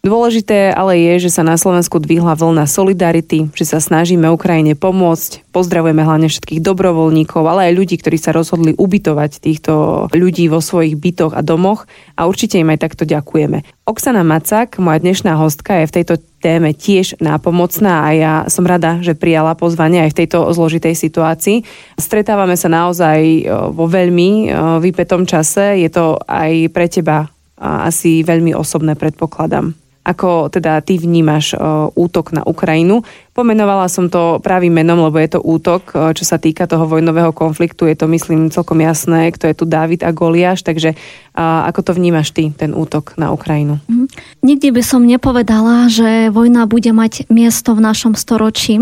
Dôležité 0.02 0.74
ale 0.74 0.98
je, 0.98 1.30
že 1.30 1.38
sa 1.38 1.46
na 1.46 1.62
Slovensku 1.62 2.02
dvihla 2.02 2.34
vlna 2.34 2.66
solidarity, 2.66 3.54
že 3.54 3.70
sa 3.70 3.78
snažíme 3.78 4.26
Ukrajine 4.34 4.74
pomôcť. 4.74 5.46
Pozdravujeme 5.54 6.02
hlavne 6.02 6.26
všetkých 6.26 6.58
dobrovoľníkov, 6.58 7.46
ale 7.46 7.70
aj 7.70 7.78
ľudí, 7.78 8.02
ktorí 8.02 8.18
sa 8.18 8.34
rozhodli 8.34 8.74
ubytovať 8.74 9.38
týchto 9.38 9.74
ľudí 10.10 10.50
vo 10.50 10.58
svojich 10.58 10.98
bytoch 10.98 11.38
a 11.38 11.46
domoch 11.46 11.86
a 12.18 12.26
určite 12.26 12.58
im 12.58 12.74
aj 12.74 12.82
takto 12.82 13.06
ďakujeme. 13.06 13.62
Oksana 13.86 14.26
Macak, 14.26 14.82
moja 14.82 14.98
dnešná 14.98 15.38
hostka, 15.38 15.86
je 15.86 15.94
v 15.94 15.96
tejto 16.02 16.18
téme 16.42 16.74
tiež 16.74 17.22
nápomocná 17.22 18.02
a 18.02 18.10
ja 18.18 18.34
som 18.50 18.66
rada, 18.66 19.06
že 19.06 19.14
prijala 19.14 19.54
pozvanie 19.54 20.02
aj 20.10 20.18
v 20.18 20.20
tejto 20.26 20.50
zložitej 20.50 20.98
situácii. 20.98 21.62
Stretávame 22.02 22.58
sa 22.58 22.74
naozaj 22.74 23.46
vo 23.70 23.86
veľmi 23.86 24.50
vypetom 24.82 25.30
čase. 25.30 25.78
Je 25.78 25.94
to 25.94 26.18
aj 26.26 26.74
pre 26.74 26.90
teba 26.90 27.30
asi 27.62 28.26
veľmi 28.26 28.58
osobné, 28.58 28.98
predpokladám. 28.98 29.78
Ako 30.02 30.50
teda 30.50 30.82
ty 30.82 30.98
vnímaš 30.98 31.54
útok 31.94 32.34
na 32.34 32.42
Ukrajinu? 32.42 33.06
Pomenovala 33.38 33.86
som 33.86 34.10
to 34.10 34.42
pravým 34.42 34.74
menom, 34.74 34.98
lebo 35.06 35.22
je 35.22 35.38
to 35.38 35.40
útok, 35.40 35.94
čo 35.94 36.26
sa 36.26 36.42
týka 36.42 36.66
toho 36.66 36.90
vojnového 36.90 37.30
konfliktu. 37.30 37.86
Je 37.86 37.94
to, 37.94 38.10
myslím, 38.10 38.50
celkom 38.50 38.82
jasné, 38.82 39.30
kto 39.30 39.46
je 39.46 39.56
tu 39.56 39.66
Dávid 39.70 40.02
a 40.02 40.10
Goliáš. 40.10 40.66
Takže 40.66 40.98
ako 41.38 41.80
to 41.86 41.92
vnímaš 41.94 42.34
ty, 42.34 42.50
ten 42.50 42.74
útok 42.74 43.14
na 43.22 43.30
Ukrajinu? 43.30 43.78
Mhm. 43.86 44.10
Nikdy 44.42 44.68
by 44.74 44.82
som 44.82 45.06
nepovedala, 45.06 45.86
že 45.86 46.34
vojna 46.34 46.66
bude 46.66 46.90
mať 46.92 47.30
miesto 47.30 47.78
v 47.78 47.86
našom 47.86 48.18
storočí. 48.18 48.82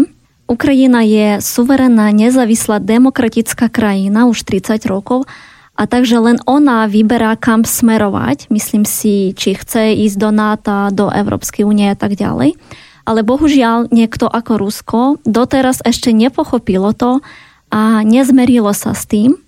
Ukrajina 0.49 1.05
je 1.05 1.45
suverénna, 1.45 2.09
nezávislá, 2.09 2.81
demokratická 2.81 3.69
krajina 3.69 4.25
už 4.25 4.41
30 4.47 4.81
rokov 4.89 5.29
a 5.79 5.87
takže 5.87 6.19
len 6.19 6.43
ona 6.43 6.91
vyberá, 6.91 7.39
kam 7.39 7.63
smerovať. 7.63 8.51
Myslím 8.51 8.83
si, 8.83 9.31
či 9.31 9.55
chce 9.55 9.95
ísť 9.95 10.17
do 10.19 10.29
NATO, 10.35 10.91
do 10.91 11.07
Európskej 11.07 11.63
únie 11.63 11.87
a 11.87 11.95
tak 11.95 12.19
ďalej. 12.19 12.59
Ale 13.07 13.23
bohužiaľ 13.23 13.87
niekto 13.87 14.27
ako 14.27 14.59
Rusko 14.59 14.99
doteraz 15.23 15.79
ešte 15.87 16.11
nepochopilo 16.11 16.91
to 16.91 17.23
a 17.71 18.03
nezmerilo 18.03 18.75
sa 18.75 18.91
s 18.91 19.07
tým, 19.07 19.39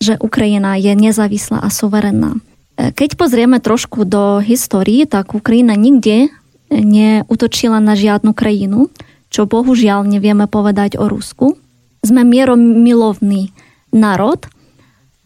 že 0.00 0.16
Ukrajina 0.16 0.80
je 0.80 0.96
nezávislá 0.96 1.60
a 1.60 1.68
suverénna. 1.68 2.40
E, 2.80 2.90
keď 2.96 3.20
pozrieme 3.20 3.60
trošku 3.60 4.08
do 4.08 4.40
histórii, 4.40 5.04
tak 5.04 5.36
Ukrajina 5.36 5.76
nikde 5.76 6.32
neutočila 6.72 7.76
na 7.78 7.92
žiadnu 7.92 8.32
krajinu, 8.32 8.88
čo 9.28 9.44
bohužiaľ 9.44 10.08
nevieme 10.08 10.48
povedať 10.48 10.96
o 10.96 11.12
Rusku. 11.12 11.60
Sme 12.00 12.24
mieromilovný 12.24 13.52
národ 13.92 14.48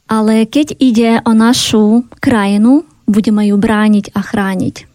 ale 0.08 0.48
keď 0.48 0.74
ide 0.80 1.20
o 1.22 1.36
našu 1.36 2.08
krajinu, 2.18 2.88
budeme 3.04 3.44
ju 3.52 3.56
brániť 3.60 4.16
a 4.16 4.20
chrániť. 4.24 4.88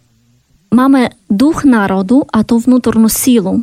Máme 0.74 1.14
duch 1.30 1.70
národu 1.70 2.26
a 2.34 2.42
tú 2.42 2.58
vnútornú 2.58 3.06
sílu, 3.06 3.62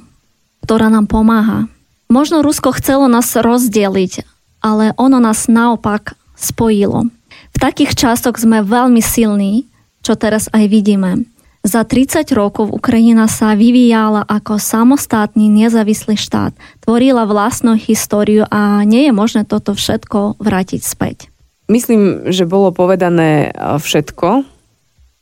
ktorá 0.62 0.87
nám 0.87 1.11
pomáha. 1.11 1.66
Možno 2.07 2.47
Rusko 2.47 2.71
chcelo 2.78 3.11
nás 3.11 3.35
rozdeliť, 3.35 4.23
ale 4.62 4.95
ono 4.95 5.19
nás 5.19 5.50
naopak 5.50 6.14
spojilo. 6.38 7.11
V 7.50 7.59
takých 7.59 7.99
časoch 7.99 8.38
sme 8.38 8.62
veľmi 8.62 9.02
silní, 9.02 9.66
čo 10.07 10.14
teraz 10.14 10.47
aj 10.54 10.71
vidíme. 10.71 11.26
Za 11.61 11.85
30 11.85 12.25
rokov 12.33 12.73
Ukrajina 12.73 13.28
sa 13.28 13.52
vyvíjala 13.52 14.25
ako 14.25 14.57
samostatný 14.57 15.52
nezávislý 15.52 16.16
štát, 16.16 16.57
tvorila 16.80 17.28
vlastnú 17.28 17.76
históriu 17.76 18.49
a 18.49 18.80
nie 18.88 19.11
je 19.11 19.12
možné 19.12 19.45
toto 19.45 19.76
všetko 19.76 20.40
vrátiť 20.40 20.80
späť. 20.80 21.28
Myslím, 21.70 22.26
že 22.34 22.50
bolo 22.50 22.74
povedané 22.74 23.54
e, 23.54 23.78
všetko, 23.78 24.42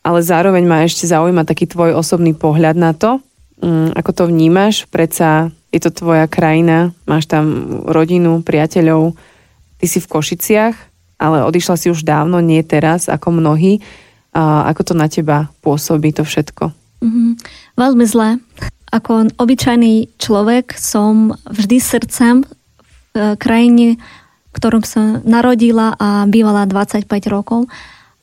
ale 0.00 0.18
zároveň 0.24 0.64
ma 0.64 0.88
ešte 0.88 1.04
zaujíma 1.04 1.44
taký 1.44 1.68
tvoj 1.68 1.92
osobný 1.92 2.32
pohľad 2.32 2.72
na 2.80 2.96
to, 2.96 3.20
mm, 3.60 3.92
ako 3.92 4.10
to 4.16 4.24
vnímaš. 4.32 4.88
Predsa 4.88 5.52
je 5.68 5.80
to 5.84 5.92
tvoja 5.92 6.24
krajina, 6.24 6.96
máš 7.04 7.28
tam 7.28 7.84
rodinu, 7.84 8.40
priateľov, 8.40 9.12
ty 9.76 9.84
si 9.84 10.00
v 10.00 10.08
Košiciach, 10.08 10.76
ale 11.20 11.44
odišla 11.44 11.76
si 11.76 11.92
už 11.92 12.00
dávno, 12.00 12.40
nie 12.40 12.64
teraz, 12.64 13.12
ako 13.12 13.28
mnohí. 13.28 13.84
A 14.32 14.70
ako 14.72 14.92
to 14.92 14.94
na 14.96 15.12
teba 15.12 15.52
pôsobí 15.60 16.16
to 16.16 16.24
všetko? 16.24 16.72
Mm-hmm. 17.04 17.30
Veľmi 17.76 18.04
zle. 18.08 18.40
Ako 18.88 19.28
obyčajný 19.36 20.16
človek 20.16 20.72
som 20.78 21.36
vždy 21.44 21.76
srdcem 21.76 22.48
v 23.12 23.36
krajine 23.36 24.00
ktorom 24.52 24.82
som 24.82 25.20
narodila 25.24 25.94
a 25.98 26.24
bývala 26.24 26.64
25 26.64 27.04
rokov. 27.28 27.68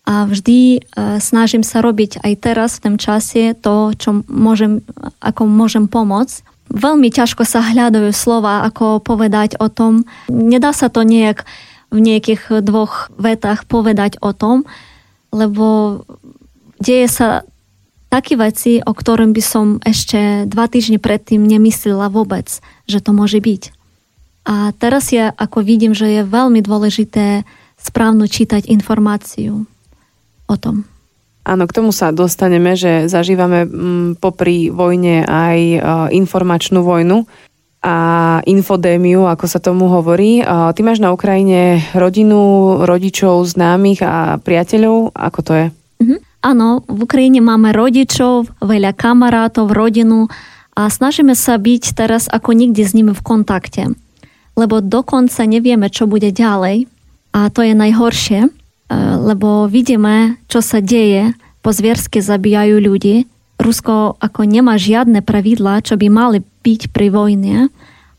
A 0.05 0.29
vždy 0.29 0.60
e, 0.77 0.79
snažím 1.17 1.65
sa 1.65 1.82
robiť 1.82 2.22
aj 2.22 2.34
teraz 2.38 2.77
v 2.77 2.84
tom 2.86 2.96
čase 3.01 3.58
to, 3.58 3.89
čo 3.98 4.22
môžem, 4.29 4.86
ako 5.17 5.50
môžem 5.50 5.89
pomôcť. 5.89 6.46
Veľmi 6.70 7.10
ťažko 7.10 7.41
sa 7.46 7.65
hľadajú 7.65 8.13
slova, 8.13 8.65
ako 8.70 9.01
povedať 9.01 9.58
o 9.58 9.70
tom. 9.70 10.05
Nedá 10.29 10.74
sa 10.74 10.94
to 10.94 11.01
nejak 11.01 11.46
v 11.89 12.00
nejakých 12.01 12.62
dvoch 12.62 13.10
vetách 13.17 13.65
povedať 13.65 14.17
o 14.22 14.34
tom, 14.34 14.65
lebo 15.34 16.01
deje 16.82 17.08
sa 17.10 17.29
také 18.10 18.38
veci, 18.38 18.79
o 18.82 18.94
ktorom 18.94 19.34
by 19.34 19.44
som 19.44 19.65
ešte 19.84 20.48
dva 20.48 20.70
týždne 20.70 21.01
predtým 21.01 21.44
nemyslela 21.44 22.08
vôbec, 22.08 22.48
že 22.86 23.01
to 23.01 23.12
môže 23.12 23.41
byť. 23.41 23.75
A 24.46 24.70
teraz 24.78 25.10
ja 25.10 25.34
ako 25.34 25.66
vidím, 25.66 25.98
že 25.98 26.22
je 26.22 26.22
veľmi 26.22 26.62
dôležité 26.62 27.42
správno 27.82 28.30
čítať 28.30 28.70
informáciu 28.70 29.66
o 30.46 30.56
tom. 30.56 30.86
Áno, 31.46 31.70
k 31.70 31.75
tomu 31.78 31.94
sa 31.94 32.10
dostaneme, 32.10 32.74
že 32.74 33.06
zažívame 33.06 33.66
mm, 33.66 34.10
popri 34.18 34.74
vojne 34.74 35.25
aj 35.25 35.58
e, 35.58 35.80
informačnú 36.18 36.82
vojnu 36.82 37.30
a 37.86 37.98
infodémiu, 38.50 39.30
ako 39.30 39.46
sa 39.46 39.62
tomu 39.62 39.86
hovorí. 39.86 40.42
E, 40.42 40.44
ty 40.74 40.82
máš 40.82 40.98
na 40.98 41.14
Ukrajine 41.14 41.86
rodinu, 41.94 42.82
rodičov, 42.82 43.46
známych 43.46 44.02
a 44.02 44.42
priateľov. 44.42 45.14
Ako 45.14 45.40
to 45.46 45.52
je? 45.54 45.66
Mhm. 46.02 46.18
Áno, 46.46 46.86
v 46.86 47.00
Ukrajine 47.06 47.42
máme 47.42 47.74
rodičov, 47.74 48.50
veľa 48.62 48.94
kamarátov, 48.94 49.74
rodinu 49.74 50.30
a 50.78 50.90
snažíme 50.90 51.34
sa 51.34 51.58
byť 51.58 51.98
teraz 51.98 52.30
ako 52.30 52.54
nikdy 52.54 52.86
s 52.86 52.94
nimi 52.94 53.14
v 53.18 53.25
kontakte 53.25 53.98
lebo 54.56 54.80
dokonca 54.80 55.44
nevieme, 55.44 55.92
čo 55.92 56.08
bude 56.08 56.32
ďalej. 56.32 56.88
A 57.36 57.52
to 57.52 57.62
je 57.62 57.76
najhoršie, 57.76 58.48
e, 58.48 58.50
lebo 59.20 59.68
vidíme, 59.68 60.40
čo 60.48 60.64
sa 60.64 60.80
deje, 60.80 61.36
pozviersky 61.60 62.24
zabíjajú 62.24 62.80
ľudí. 62.80 63.28
Rusko 63.60 64.20
ako 64.20 64.42
nemá 64.48 64.76
žiadne 64.76 65.24
pravidlá, 65.24 65.84
čo 65.84 65.96
by 65.96 66.08
mali 66.12 66.40
byť 66.44 66.82
pri 66.92 67.08
vojne 67.12 67.58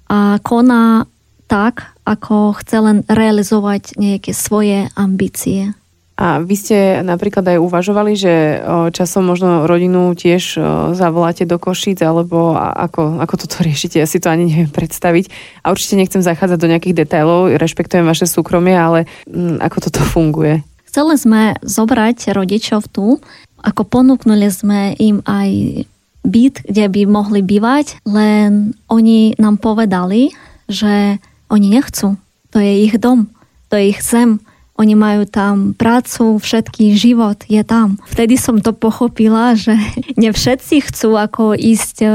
a 0.07 0.39
koná 0.41 1.05
tak, 1.47 1.95
ako 2.07 2.55
chce 2.59 2.77
len 2.79 2.99
realizovať 3.07 3.99
nejaké 3.99 4.35
svoje 4.35 4.91
ambície. 4.95 5.75
A 6.17 6.41
vy 6.41 6.57
ste 6.57 6.77
napríklad 7.05 7.45
aj 7.45 7.61
uvažovali, 7.61 8.17
že 8.17 8.65
časom 8.97 9.29
možno 9.29 9.69
rodinu 9.69 10.17
tiež 10.17 10.57
zavoláte 10.97 11.45
do 11.45 11.61
Košic, 11.61 12.01
alebo 12.01 12.57
ako, 12.57 13.21
ako 13.21 13.35
toto 13.37 13.61
riešite? 13.69 14.01
Ja 14.01 14.09
si 14.09 14.17
to 14.17 14.33
ani 14.33 14.49
neviem 14.49 14.73
predstaviť. 14.73 15.29
A 15.61 15.77
určite 15.77 16.01
nechcem 16.01 16.25
zachádzať 16.25 16.57
do 16.57 16.71
nejakých 16.73 17.05
detailov, 17.05 17.53
rešpektujem 17.61 18.09
vaše 18.09 18.25
súkromie, 18.25 18.73
ale 18.73 19.05
m, 19.29 19.61
mm, 19.61 19.69
ako 19.69 19.77
toto 19.85 20.01
funguje? 20.09 20.65
Chceli 20.89 21.21
sme 21.21 21.43
zobrať 21.61 22.33
rodičov 22.33 22.89
tu, 22.89 23.21
ako 23.61 23.85
ponúknuli 23.85 24.49
sme 24.49 24.97
im 24.97 25.21
aj 25.29 25.85
byt, 26.25 26.65
kde 26.65 26.85
by 26.89 27.03
mohli 27.05 27.45
bývať, 27.45 28.01
len 28.09 28.73
oni 28.89 29.37
nám 29.37 29.61
povedali, 29.61 30.33
že 30.65 31.21
oni 31.53 31.69
nechcú. 31.71 32.17
To 32.51 32.57
je 32.57 32.89
ich 32.89 32.97
dom, 32.97 33.29
to 33.69 33.77
je 33.77 33.93
ich 33.93 34.01
zem 34.01 34.41
oni 34.77 34.95
majú 34.95 35.25
tam 35.25 35.73
prácu, 35.73 36.37
všetký 36.37 36.93
život 36.97 37.41
je 37.49 37.65
tam. 37.65 37.97
Vtedy 38.09 38.37
som 38.37 38.61
to 38.61 38.77
pochopila, 38.77 39.57
že 39.57 39.77
ne 40.21 40.31
všetci 40.31 40.85
chcú 40.93 41.17
ako 41.17 41.57
ísť 41.57 41.97
e, 42.05 42.09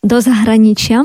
do 0.00 0.16
zahraničia. 0.20 1.04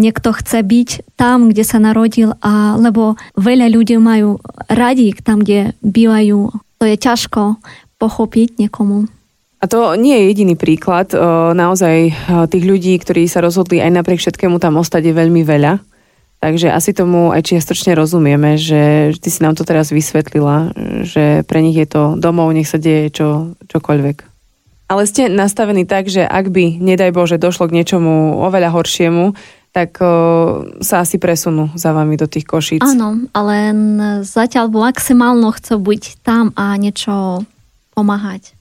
Niekto 0.00 0.32
chce 0.32 0.64
byť 0.64 0.90
tam, 1.18 1.52
kde 1.52 1.64
sa 1.66 1.76
narodil, 1.82 2.32
a, 2.40 2.78
lebo 2.78 3.20
veľa 3.36 3.68
ľudí 3.68 4.00
majú 4.00 4.40
radi 4.70 5.12
tam, 5.20 5.44
kde 5.44 5.76
bývajú. 5.84 6.52
To 6.80 6.84
je 6.88 6.96
ťažko 6.96 7.60
pochopiť 8.00 8.56
niekomu. 8.64 9.04
A 9.60 9.68
to 9.68 9.92
nie 10.00 10.16
je 10.16 10.28
jediný 10.32 10.56
príklad. 10.56 11.12
E, 11.12 11.20
naozaj 11.52 11.96
e, 12.08 12.12
tých 12.48 12.64
ľudí, 12.64 12.96
ktorí 12.96 13.28
sa 13.28 13.44
rozhodli 13.44 13.80
aj 13.80 13.92
napriek 13.92 14.20
všetkému 14.20 14.56
tam 14.56 14.80
ostať 14.80 15.12
je 15.12 15.14
veľmi 15.16 15.44
veľa. 15.44 15.89
Takže 16.40 16.72
asi 16.72 16.96
tomu 16.96 17.28
aj 17.36 17.52
čiastočne 17.52 17.92
rozumieme, 17.92 18.56
že 18.56 19.12
ty 19.20 19.28
si 19.28 19.44
nám 19.44 19.60
to 19.60 19.68
teraz 19.68 19.92
vysvetlila, 19.92 20.72
že 21.04 21.44
pre 21.44 21.60
nich 21.60 21.76
je 21.76 21.84
to 21.84 22.02
domov, 22.16 22.48
nech 22.56 22.64
sa 22.64 22.80
deje 22.80 23.12
čo, 23.12 23.52
čokoľvek. 23.68 24.16
Ale 24.88 25.04
ste 25.04 25.28
nastavení 25.28 25.84
tak, 25.84 26.08
že 26.08 26.24
ak 26.24 26.48
by, 26.48 26.80
nedaj 26.80 27.12
Bože, 27.12 27.36
došlo 27.36 27.68
k 27.68 27.76
niečomu 27.76 28.40
oveľa 28.40 28.72
horšiemu, 28.72 29.36
tak 29.70 30.02
o, 30.02 30.06
sa 30.82 31.06
asi 31.06 31.20
presunú 31.20 31.70
za 31.78 31.94
vami 31.94 32.18
do 32.18 32.26
tých 32.26 32.42
košíc. 32.42 32.82
Áno, 32.82 33.22
ale 33.30 33.70
zatiaľ 34.26 34.66
maximálno 34.72 35.54
chcú 35.54 35.78
byť 35.78 36.26
tam 36.26 36.50
a 36.58 36.74
niečo 36.74 37.46
pomáhať 37.94 38.58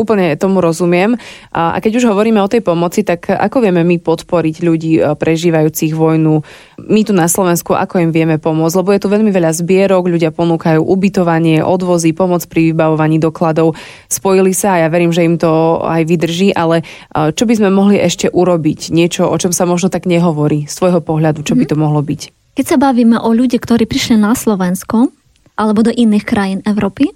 úplne 0.00 0.32
tomu 0.40 0.64
rozumiem. 0.64 1.20
A 1.52 1.76
keď 1.84 2.00
už 2.00 2.08
hovoríme 2.08 2.40
o 2.40 2.48
tej 2.48 2.64
pomoci, 2.64 3.04
tak 3.04 3.28
ako 3.28 3.60
vieme 3.60 3.84
my 3.84 4.00
podporiť 4.00 4.56
ľudí 4.64 4.92
e, 4.96 5.02
prežívajúcich 5.12 5.92
vojnu? 5.92 6.40
My 6.80 7.04
tu 7.04 7.12
na 7.12 7.28
Slovensku, 7.28 7.76
ako 7.76 8.00
im 8.00 8.10
vieme 8.10 8.40
pomôcť? 8.40 8.80
Lebo 8.80 8.90
je 8.96 9.02
tu 9.04 9.08
veľmi 9.12 9.28
veľa 9.28 9.52
zbierok, 9.52 10.08
ľudia 10.08 10.32
ponúkajú 10.32 10.80
ubytovanie, 10.80 11.60
odvozy, 11.60 12.16
pomoc 12.16 12.48
pri 12.48 12.72
vybavovaní 12.72 13.20
dokladov. 13.20 13.76
Spojili 14.08 14.56
sa 14.56 14.80
a 14.80 14.86
ja 14.86 14.88
verím, 14.88 15.12
že 15.12 15.28
im 15.28 15.36
to 15.36 15.84
aj 15.84 16.08
vydrží, 16.08 16.56
ale 16.56 16.80
e, 17.12 17.30
čo 17.36 17.44
by 17.44 17.54
sme 17.60 17.68
mohli 17.68 18.00
ešte 18.00 18.32
urobiť? 18.32 18.90
Niečo, 18.96 19.28
o 19.28 19.36
čom 19.36 19.52
sa 19.52 19.68
možno 19.68 19.92
tak 19.92 20.08
nehovorí 20.08 20.64
z 20.64 20.74
tvojho 20.80 21.04
pohľadu, 21.04 21.44
čo 21.44 21.52
by 21.52 21.68
mhm. 21.68 21.70
to 21.70 21.76
mohlo 21.76 22.00
byť? 22.00 22.40
Keď 22.56 22.66
sa 22.66 22.80
bavíme 22.80 23.16
o 23.20 23.30
ľudí, 23.30 23.56
ktorí 23.62 23.86
prišli 23.86 24.18
na 24.18 24.34
Slovensko 24.34 25.12
alebo 25.54 25.84
do 25.84 25.92
iných 25.92 26.24
krajín 26.24 26.60
Európy, 26.64 27.12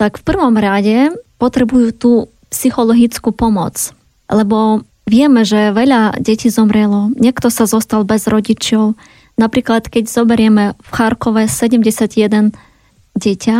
tak 0.00 0.20
v 0.20 0.24
prvom 0.24 0.56
rade 0.56 1.12
potrebujú 1.40 1.88
tú 1.96 2.12
psychologickú 2.52 3.32
pomoc. 3.32 3.96
lebo 4.30 4.86
vieme, 5.10 5.42
že 5.42 5.74
veľa 5.74 6.22
detí 6.22 6.54
zomrelo, 6.54 7.10
niekto 7.18 7.50
sa 7.50 7.66
zostal 7.66 8.06
bez 8.06 8.30
rodičov. 8.30 8.94
Napríklad, 9.34 9.90
keď 9.90 10.06
zoberieme 10.06 10.78
v 10.78 10.88
Charkove 10.94 11.50
71 11.50 12.54
dieťa, 13.18 13.56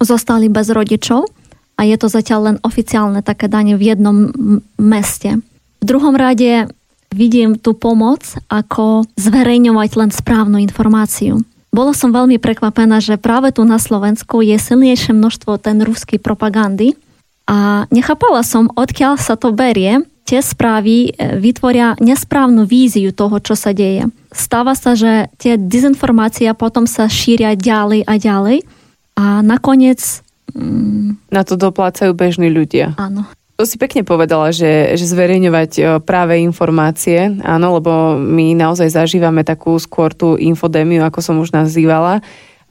zostali 0.00 0.48
bez 0.48 0.72
rodičov 0.72 1.28
a 1.76 1.80
je 1.84 1.96
to 2.00 2.08
zatiaľ 2.08 2.40
len 2.48 2.56
oficiálne 2.64 3.20
také 3.20 3.52
danie 3.52 3.76
v 3.76 3.92
jednom 3.92 4.32
meste. 4.80 5.44
V 5.82 5.84
druhom 5.84 6.16
rade 6.16 6.72
vidím 7.12 7.60
tú 7.60 7.76
pomoc, 7.76 8.24
ako 8.48 9.04
zverejňovať 9.20 9.90
len 10.00 10.10
správnu 10.10 10.56
informáciu. 10.64 11.44
Bola 11.74 11.90
som 11.90 12.14
veľmi 12.14 12.38
prekvapená, 12.38 13.02
že 13.02 13.18
práve 13.18 13.50
tu 13.50 13.66
na 13.66 13.82
Slovensku 13.82 14.40
je 14.46 14.54
silnejšie 14.54 15.10
množstvo 15.10 15.58
ten 15.58 15.82
ruský 15.82 16.22
propagandy 16.22 16.94
a 17.44 17.84
nechápala 17.92 18.40
som, 18.40 18.72
odkiaľ 18.72 19.20
sa 19.20 19.36
to 19.36 19.52
berie. 19.52 20.00
Tie 20.24 20.40
správy 20.40 21.12
e, 21.12 21.36
vytvoria 21.36 22.00
nesprávnu 22.00 22.64
víziu 22.64 23.12
toho, 23.12 23.36
čo 23.44 23.52
sa 23.52 23.76
deje. 23.76 24.08
Stáva 24.32 24.72
sa, 24.72 24.96
že 24.96 25.28
tie 25.36 25.60
dezinformácie 25.60 26.48
potom 26.56 26.88
sa 26.88 27.04
šíria 27.12 27.52
ďalej 27.52 28.08
a 28.08 28.14
ďalej 28.16 28.58
a 29.20 29.44
nakoniec... 29.44 30.24
Mm, 30.56 31.20
na 31.28 31.42
to 31.44 31.60
doplácajú 31.60 32.16
bežní 32.16 32.48
ľudia. 32.48 32.96
Áno. 32.96 33.28
To 33.54 33.68
si 33.68 33.78
pekne 33.78 34.02
povedala, 34.02 34.50
že, 34.50 34.96
že 34.96 35.04
zverejňovať 35.04 35.70
e, 35.76 35.82
práve 36.02 36.40
informácie, 36.40 37.38
áno, 37.44 37.76
lebo 37.78 38.16
my 38.16 38.56
naozaj 38.56 38.96
zažívame 38.96 39.44
takú 39.44 39.76
skôr 39.76 40.10
tú 40.10 40.40
infodémiu, 40.40 41.04
ako 41.04 41.20
som 41.20 41.36
už 41.36 41.52
nazývala. 41.52 42.24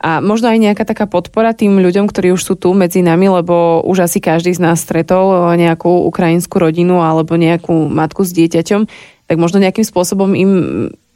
A 0.04 0.20
možno 0.20 0.52
aj 0.52 0.60
nejaká 0.60 0.84
taká 0.84 1.08
podpora 1.08 1.56
tým 1.56 1.80
ľuďom, 1.80 2.12
ktorí 2.12 2.36
už 2.36 2.44
sú 2.44 2.54
tu 2.60 2.76
medzi 2.76 3.00
nami, 3.00 3.32
lebo 3.32 3.80
už 3.88 4.04
asi 4.04 4.20
každý 4.20 4.52
z 4.52 4.60
nás 4.60 4.84
stretol 4.84 5.56
nejakú 5.56 5.88
ukrajinskú 6.12 6.60
rodinu 6.60 7.00
alebo 7.00 7.40
nejakú 7.40 7.88
matku 7.88 8.28
s 8.28 8.36
dieťaťom, 8.36 8.84
tak 9.32 9.38
možno 9.40 9.64
nejakým 9.64 9.88
spôsobom 9.88 10.36
im 10.36 10.52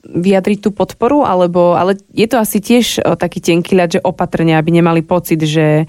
vyjadriť 0.08 0.64
tú 0.64 0.70
podporu, 0.72 1.28
alebo, 1.28 1.76
ale 1.76 2.00
je 2.16 2.28
to 2.32 2.40
asi 2.40 2.64
tiež 2.64 3.04
e, 3.04 3.20
taký 3.20 3.44
tenký 3.44 3.76
ľad, 3.76 4.00
že 4.00 4.06
opatrne, 4.08 4.56
aby 4.56 4.80
nemali 4.80 5.04
pocit, 5.04 5.44
že, 5.44 5.84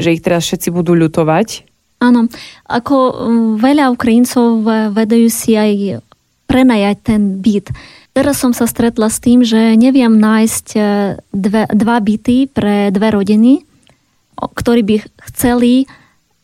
že 0.00 0.16
ich 0.16 0.24
teraz 0.24 0.48
všetci 0.48 0.72
budú 0.72 0.96
ľutovať. 0.96 1.68
Áno, 2.00 2.24
ako 2.64 2.96
mm, 3.12 3.50
veľa 3.60 3.92
Ukrajincov 3.92 4.64
vedajú 4.96 5.28
si 5.28 5.60
aj 5.60 6.00
prenajať 6.48 6.96
ten 7.04 7.22
byt. 7.38 7.68
Teraz 8.10 8.42
som 8.42 8.50
sa 8.50 8.66
stretla 8.66 9.06
s 9.06 9.22
tým, 9.22 9.46
že 9.46 9.78
neviem 9.78 10.10
nájsť 10.10 10.66
e, 10.74 10.80
dve, 11.30 11.64
dva 11.70 11.96
byty 12.02 12.50
pre 12.50 12.90
dve 12.90 13.08
rodiny, 13.14 13.62
ktorí 14.34 14.82
by 14.82 14.96
chceli 15.30 15.86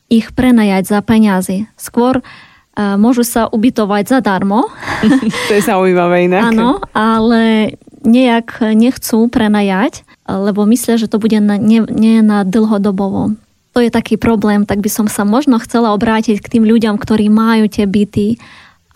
ich 0.06 0.30
prenajať 0.30 0.86
za 0.86 1.00
peniazy. 1.02 1.66
Skôr 1.74 2.22
uh, 2.22 2.94
môžu 2.94 3.26
sa 3.26 3.50
ubytovať 3.50 4.20
zadarmo. 4.20 4.70
to 5.50 5.52
je 5.56 5.62
zaujímavé 5.66 6.30
inak. 6.30 6.54
Áno, 6.54 6.78
ale 6.94 7.74
nejak 8.06 8.62
nechcú 8.76 9.26
prenajať, 9.26 10.06
lebo 10.30 10.62
myslia, 10.70 10.94
že 10.94 11.10
to 11.10 11.18
bude 11.18 11.42
na, 11.42 11.58
nie, 11.58 11.82
nie 11.90 12.22
na 12.22 12.46
dlhodobovo 12.46 13.34
to 13.76 13.84
je 13.84 13.92
taký 13.92 14.16
problém, 14.16 14.64
tak 14.64 14.80
by 14.80 14.88
som 14.88 15.04
sa 15.04 15.28
možno 15.28 15.60
chcela 15.60 15.92
obrátiť 15.92 16.40
k 16.40 16.48
tým 16.56 16.64
ľuďom, 16.64 16.96
ktorí 16.96 17.28
majú 17.28 17.68
tie 17.68 17.84
byty 17.84 18.40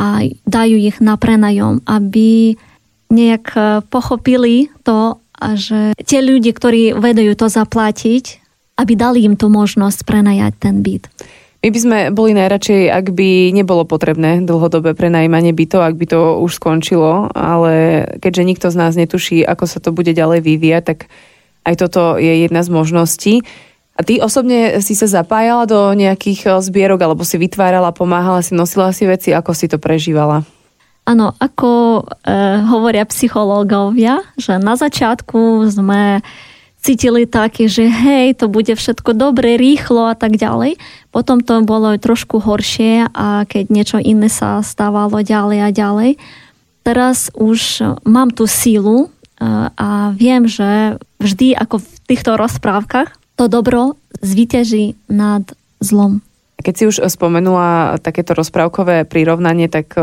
a 0.01 0.25
dajú 0.49 0.81
ich 0.81 0.97
na 1.05 1.21
prenajom, 1.21 1.85
aby 1.85 2.57
nejak 3.13 3.47
e, 3.53 3.61
pochopili 3.85 4.73
to, 4.81 5.21
že 5.37 5.93
tie 6.01 6.25
ľudí, 6.25 6.57
ktorí 6.57 6.97
vedajú 6.97 7.37
to 7.37 7.53
zaplatiť, 7.53 8.41
aby 8.81 8.93
dali 8.97 9.29
im 9.29 9.37
tú 9.37 9.53
možnosť 9.53 10.09
prenajať 10.09 10.53
ten 10.57 10.81
byt. 10.81 11.05
My 11.61 11.69
by 11.69 11.79
sme 11.79 11.99
boli 12.09 12.33
najradšej, 12.33 12.89
ak 12.89 13.13
by 13.13 13.53
nebolo 13.53 13.85
potrebné 13.85 14.41
dlhodobé 14.49 14.97
prenajímanie 14.97 15.53
bytov, 15.53 15.85
ak 15.85 16.01
by 16.01 16.07
to 16.09 16.41
už 16.41 16.57
skončilo, 16.57 17.29
ale 17.37 18.09
keďže 18.25 18.49
nikto 18.49 18.67
z 18.73 18.77
nás 18.81 18.97
netuší, 18.97 19.45
ako 19.45 19.69
sa 19.69 19.77
to 19.85 19.93
bude 19.93 20.09
ďalej 20.09 20.41
vyvíjať, 20.41 20.83
tak 20.89 20.99
aj 21.69 21.75
toto 21.77 22.17
je 22.17 22.49
jedna 22.49 22.65
z 22.65 22.73
možností. 22.73 23.35
A 24.01 24.05
ty 24.07 24.17
osobne 24.17 24.81
si 24.81 24.97
sa 24.97 25.05
zapájala 25.05 25.69
do 25.69 25.93
nejakých 25.93 26.41
eh, 26.49 26.53
zbierok, 26.65 27.05
alebo 27.05 27.21
si 27.21 27.37
vytvárala, 27.37 27.93
pomáhala 27.93 28.41
si, 28.41 28.57
nosila 28.57 28.97
si 28.97 29.05
veci, 29.05 29.37
ako 29.37 29.53
si 29.53 29.69
to 29.69 29.77
prežívala? 29.77 30.49
Áno, 31.09 31.35
ako 31.43 32.05
e, 32.07 32.33
hovoria 32.71 33.03
psychológovia, 33.09 34.23
že 34.39 34.61
na 34.63 34.79
začiatku 34.79 35.67
sme 35.67 36.23
cítili 36.79 37.27
také, 37.27 37.67
že 37.67 37.89
hej, 37.89 38.39
to 38.39 38.47
bude 38.47 38.71
všetko 38.71 39.17
dobre, 39.17 39.59
rýchlo 39.59 40.13
a 40.13 40.15
tak 40.15 40.39
ďalej. 40.39 40.79
Potom 41.11 41.43
to 41.43 41.67
bolo 41.67 41.97
trošku 41.99 42.39
horšie 42.39 43.11
a 43.11 43.43
keď 43.49 43.65
niečo 43.73 43.99
iné 43.99 44.31
sa 44.31 44.63
stávalo 44.63 45.21
ďalej 45.25 45.59
a 45.67 45.71
ďalej. 45.75 46.11
Teraz 46.87 47.33
už 47.35 47.83
mám 48.07 48.31
tú 48.31 48.47
sílu 48.49 49.11
a 49.41 50.13
viem, 50.15 50.45
že 50.49 51.01
vždy 51.19 51.57
ako 51.57 51.81
v 51.81 51.89
týchto 52.07 52.37
rozprávkach 52.37 53.20
to 53.41 53.49
dobro 53.49 53.97
zvíťaží 54.21 55.01
nad 55.09 55.49
zlom. 55.81 56.21
Keď 56.61 56.75
si 56.77 56.85
už 56.85 56.97
spomenula 57.09 57.97
takéto 58.05 58.37
rozprávkové 58.37 59.09
prirovnanie, 59.09 59.73
tak 59.73 59.97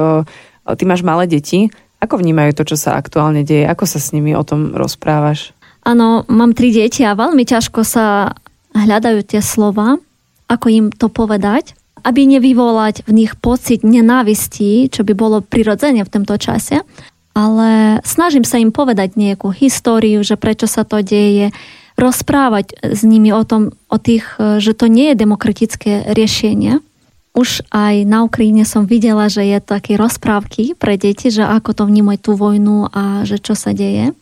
ty 0.65 0.83
máš 0.89 1.05
malé 1.05 1.29
deti. 1.29 1.69
Ako 2.01 2.17
vnímajú 2.17 2.57
to, 2.57 2.73
čo 2.73 2.77
sa 2.81 2.97
aktuálne 2.97 3.45
deje? 3.45 3.69
Ako 3.69 3.85
sa 3.85 4.01
s 4.01 4.09
nimi 4.09 4.33
o 4.33 4.41
tom 4.41 4.73
rozprávaš? 4.73 5.53
Áno, 5.85 6.25
mám 6.25 6.57
tri 6.57 6.73
deti 6.73 7.05
a 7.05 7.13
veľmi 7.13 7.45
ťažko 7.45 7.85
sa 7.85 8.33
hľadajú 8.73 9.21
tie 9.21 9.45
slova, 9.45 10.01
ako 10.49 10.65
im 10.73 10.85
to 10.89 11.05
povedať, 11.05 11.77
aby 12.01 12.25
nevyvolať 12.25 13.05
v 13.05 13.21
nich 13.21 13.37
pocit 13.37 13.85
nenávistí, 13.85 14.89
čo 14.89 15.05
by 15.05 15.13
bolo 15.13 15.45
prirodzene 15.45 16.01
v 16.01 16.09
tomto 16.09 16.41
čase, 16.41 16.81
ale 17.37 18.01
snažím 18.01 18.41
sa 18.41 18.57
im 18.57 18.73
povedať 18.73 19.13
nejakú 19.13 19.53
históriu, 19.53 20.25
že 20.25 20.41
prečo 20.41 20.65
sa 20.65 20.81
to 20.81 21.05
deje, 21.05 21.53
rozprávať 21.97 22.77
s 22.85 23.01
nimi 23.01 23.33
o 23.33 23.41
tom, 23.41 23.73
o 23.89 23.97
tých, 23.97 24.37
e, 24.37 24.61
že 24.61 24.77
to 24.77 24.85
nie 24.85 25.11
je 25.11 25.19
demokratické 25.19 26.13
riešenie. 26.13 26.79
Už 27.33 27.65
aj 27.73 28.05
na 28.05 28.25
Ukrajine 28.25 28.65
som 28.65 28.85
videla, 28.85 29.29
že 29.29 29.45
je 29.45 29.57
také 29.61 29.97
rozprávky 29.97 30.77
pre 30.77 30.97
deti, 30.97 31.33
že 31.33 31.45
ako 31.45 31.73
to 31.73 31.83
vnímajú 31.89 32.19
tú 32.21 32.31
vojnu 32.37 32.89
a 32.89 33.25
že 33.25 33.41
čo 33.41 33.57
sa 33.57 33.73
deje. 33.73 34.13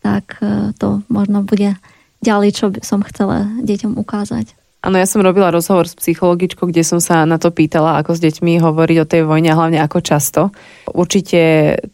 Tak 0.00 0.38
e, 0.40 0.70
to 0.78 1.02
možno 1.10 1.42
bude 1.42 1.74
ďalej, 2.22 2.50
čo 2.54 2.66
som 2.80 3.02
chcela 3.02 3.50
deťom 3.60 3.98
ukázať. 3.98 4.54
Áno, 4.84 5.00
ja 5.00 5.08
som 5.08 5.24
robila 5.24 5.48
rozhovor 5.48 5.88
s 5.88 5.96
psychologičkou, 5.96 6.68
kde 6.68 6.84
som 6.84 7.00
sa 7.00 7.24
na 7.24 7.40
to 7.40 7.48
pýtala, 7.48 7.96
ako 8.04 8.12
s 8.12 8.20
deťmi 8.20 8.60
hovoriť 8.60 8.96
o 9.00 9.08
tej 9.08 9.24
vojne 9.24 9.48
a 9.48 9.56
hlavne 9.56 9.80
ako 9.80 10.04
často. 10.04 10.52
Určite 10.92 11.40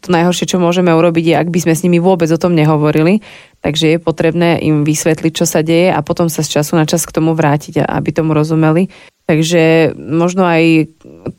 to 0.03 0.11
najhoršie, 0.11 0.43
čo 0.51 0.59
môžeme 0.59 0.91
urobiť, 0.91 1.23
je, 1.31 1.35
ak 1.39 1.47
by 1.47 1.59
sme 1.63 1.73
s 1.79 1.87
nimi 1.87 2.03
vôbec 2.03 2.27
o 2.27 2.35
tom 2.35 2.51
nehovorili. 2.51 3.23
Takže 3.63 3.95
je 3.95 3.97
potrebné 4.03 4.59
im 4.59 4.83
vysvetliť, 4.83 5.31
čo 5.31 5.47
sa 5.47 5.63
deje 5.63 5.87
a 5.87 6.03
potom 6.03 6.27
sa 6.27 6.43
z 6.43 6.59
času 6.59 6.75
na 6.75 6.83
čas 6.83 7.07
k 7.07 7.15
tomu 7.15 7.31
vrátiť, 7.31 7.79
aby 7.79 8.11
tomu 8.11 8.35
rozumeli. 8.35 8.91
Takže 9.23 9.95
možno 9.95 10.43
aj 10.43 10.91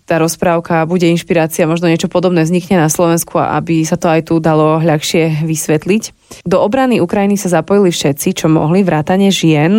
tá 0.03 0.19
rozprávka 0.19 0.83
bude 0.85 1.07
inšpirácia, 1.07 1.71
možno 1.71 1.87
niečo 1.87 2.11
podobné 2.11 2.43
vznikne 2.43 2.83
na 2.83 2.91
Slovensku, 2.91 3.39
aby 3.39 3.87
sa 3.87 3.95
to 3.95 4.11
aj 4.11 4.29
tu 4.29 4.43
dalo 4.43 4.83
ľahšie 4.83 5.47
vysvetliť. 5.47 6.03
Do 6.43 6.59
obrany 6.59 6.99
Ukrajiny 6.99 7.39
sa 7.39 7.63
zapojili 7.63 7.95
všetci, 7.95 8.35
čo 8.35 8.51
mohli, 8.51 8.83
vrátane 8.83 9.31
žien. 9.31 9.79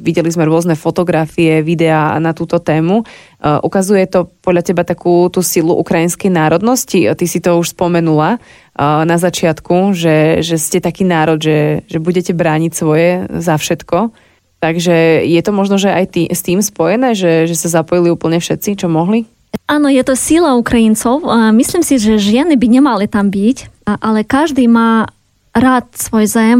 Videli 0.00 0.32
sme 0.32 0.48
rôzne 0.48 0.74
fotografie, 0.74 1.62
videá 1.62 2.18
na 2.18 2.34
túto 2.34 2.58
tému. 2.58 3.06
Ukazuje 3.40 4.08
to 4.10 4.26
podľa 4.42 4.62
teba 4.64 4.82
takú 4.82 5.30
tú 5.30 5.44
silu 5.44 5.76
ukrajinskej 5.76 6.32
národnosti? 6.34 7.06
Ty 7.06 7.24
si 7.28 7.38
to 7.38 7.60
už 7.60 7.78
spomenula 7.78 8.42
na 8.80 9.16
začiatku, 9.18 9.94
že, 9.94 10.42
že 10.42 10.58
ste 10.58 10.82
taký 10.82 11.06
národ, 11.06 11.38
že, 11.38 11.86
že 11.86 11.98
budete 12.02 12.34
brániť 12.34 12.72
svoje 12.74 13.26
za 13.38 13.54
všetko. 13.54 14.27
Takže 14.58 15.22
je 15.22 15.40
to 15.42 15.52
možno, 15.54 15.78
že 15.78 15.90
aj 15.90 16.06
tý, 16.10 16.22
s 16.26 16.42
tým 16.42 16.58
spojené, 16.58 17.14
že, 17.14 17.46
že 17.46 17.54
sa 17.54 17.80
zapojili 17.80 18.10
úplne 18.10 18.42
všetci, 18.42 18.82
čo 18.82 18.90
mohli? 18.90 19.22
Áno, 19.70 19.86
je 19.86 20.02
to 20.02 20.18
sila 20.18 20.58
Ukrajincov. 20.58 21.22
Myslím 21.54 21.86
si, 21.86 22.00
že 22.00 22.18
ženy 22.18 22.58
by 22.58 22.66
nemali 22.68 23.06
tam 23.06 23.30
byť, 23.30 23.86
ale 23.86 24.26
každý 24.26 24.66
má 24.66 25.08
rád 25.56 25.88
svoj 25.96 26.26
zem 26.28 26.58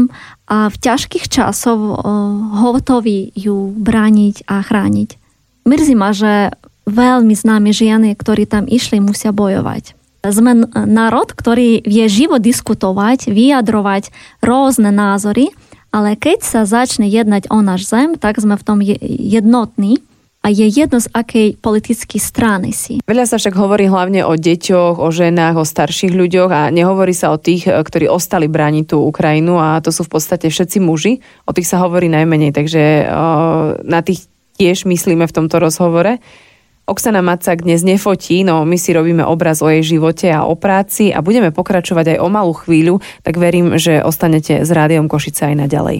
a 0.49 0.71
v 0.71 0.75
ťažkých 0.77 1.29
časov 1.29 1.77
hotový 2.63 3.35
ju 3.37 3.73
brániť 3.77 4.49
a 4.49 4.65
chrániť. 4.65 5.09
Mrzí 5.69 5.93
ma, 5.93 6.09
že 6.15 6.55
veľmi 6.89 7.35
známe 7.37 7.69
ženy, 7.69 8.17
ktorí 8.17 8.49
tam 8.49 8.65
išli, 8.65 8.97
musia 8.97 9.29
bojovať. 9.29 9.93
Sme 10.25 10.67
národ, 10.73 11.31
ktorý 11.31 11.85
vie 11.85 12.05
živo 12.09 12.41
diskutovať, 12.41 13.29
vyjadrovať 13.29 14.11
rôzne 14.41 14.89
názory, 14.91 15.53
ale 15.89 16.13
keď 16.17 16.45
sa 16.45 16.61
začne 16.69 17.09
jednať 17.09 17.49
o 17.49 17.59
náš 17.65 17.89
zem, 17.89 18.15
tak 18.15 18.37
sme 18.37 18.55
v 18.57 18.65
tom 18.65 18.79
jednotní 19.05 20.01
a 20.39 20.47
je 20.47 20.71
jedno 20.71 21.03
z 21.03 21.11
akej 21.11 21.59
politickej 21.59 22.21
strany 22.21 22.71
si. 22.71 23.03
Veľa 23.03 23.27
sa 23.27 23.35
však 23.35 23.59
hovorí 23.59 23.91
hlavne 23.91 24.23
o 24.23 24.39
deťoch, 24.39 24.95
o 24.95 25.09
ženách, 25.11 25.59
o 25.59 25.67
starších 25.67 26.15
ľuďoch 26.15 26.47
a 26.47 26.61
nehovorí 26.71 27.11
sa 27.11 27.35
o 27.35 27.37
tých, 27.41 27.67
eh, 27.67 27.75
ktorí 27.75 28.07
ostali 28.07 28.47
brániť 28.47 28.95
tú 28.95 29.03
Ukrajinu 29.03 29.59
a 29.59 29.83
to 29.83 29.91
sú 29.91 30.07
v 30.07 30.15
podstate 30.15 30.47
všetci 30.47 30.79
muži. 30.79 31.19
O 31.43 31.51
tých 31.51 31.67
sa 31.67 31.83
hovorí 31.83 32.07
najmenej, 32.07 32.55
takže 32.55 32.83
o, 32.83 33.03
eh, 33.03 33.83
na 33.83 33.99
tých 33.99 34.31
tiež 34.55 34.87
myslíme 34.87 35.27
v 35.27 35.35
tomto 35.35 35.59
rozhovore. 35.59 36.19
Oksana 36.89 37.21
Macak 37.21 37.61
dnes 37.61 37.85
nefotí, 37.85 38.41
no 38.41 38.65
my 38.65 38.73
si 38.73 38.97
robíme 38.97 39.21
obraz 39.21 39.61
o 39.61 39.69
jej 39.69 39.85
živote 39.85 40.25
a 40.33 40.49
o 40.49 40.57
práci 40.57 41.13
a 41.13 41.21
budeme 41.21 41.53
pokračovať 41.53 42.17
aj 42.17 42.17
o 42.17 42.27
malú 42.33 42.57
chvíľu, 42.57 42.97
tak 43.21 43.37
verím, 43.37 43.77
že 43.77 44.01
ostanete 44.01 44.65
s 44.65 44.73
Rádiom 44.73 45.05
Košice 45.05 45.53
aj 45.53 45.69
naďalej. 45.69 45.97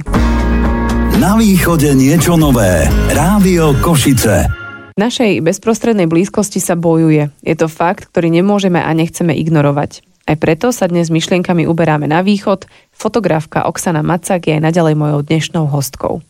Na 1.21 1.37
východe 1.37 1.93
niečo 1.93 2.41
nové. 2.41 2.89
Rádio 3.13 3.77
Košice. 3.85 4.49
V 4.97 4.99
našej 4.99 5.45
bezprostrednej 5.45 6.09
blízkosti 6.09 6.57
sa 6.57 6.73
bojuje. 6.73 7.29
Je 7.45 7.53
to 7.53 7.69
fakt, 7.69 8.09
ktorý 8.09 8.33
nemôžeme 8.33 8.81
a 8.81 8.89
nechceme 8.89 9.37
ignorovať. 9.37 10.01
Aj 10.25 10.41
preto 10.41 10.73
sa 10.73 10.89
dnes 10.89 11.13
myšlienkami 11.13 11.69
uberáme 11.69 12.09
na 12.09 12.25
východ. 12.25 12.65
Fotografka 12.89 13.69
Oksana 13.69 14.01
Macak 14.01 14.49
je 14.49 14.57
aj 14.57 14.65
naďalej 14.65 14.97
mojou 14.97 15.21
dnešnou 15.21 15.69
hostkou. 15.69 16.25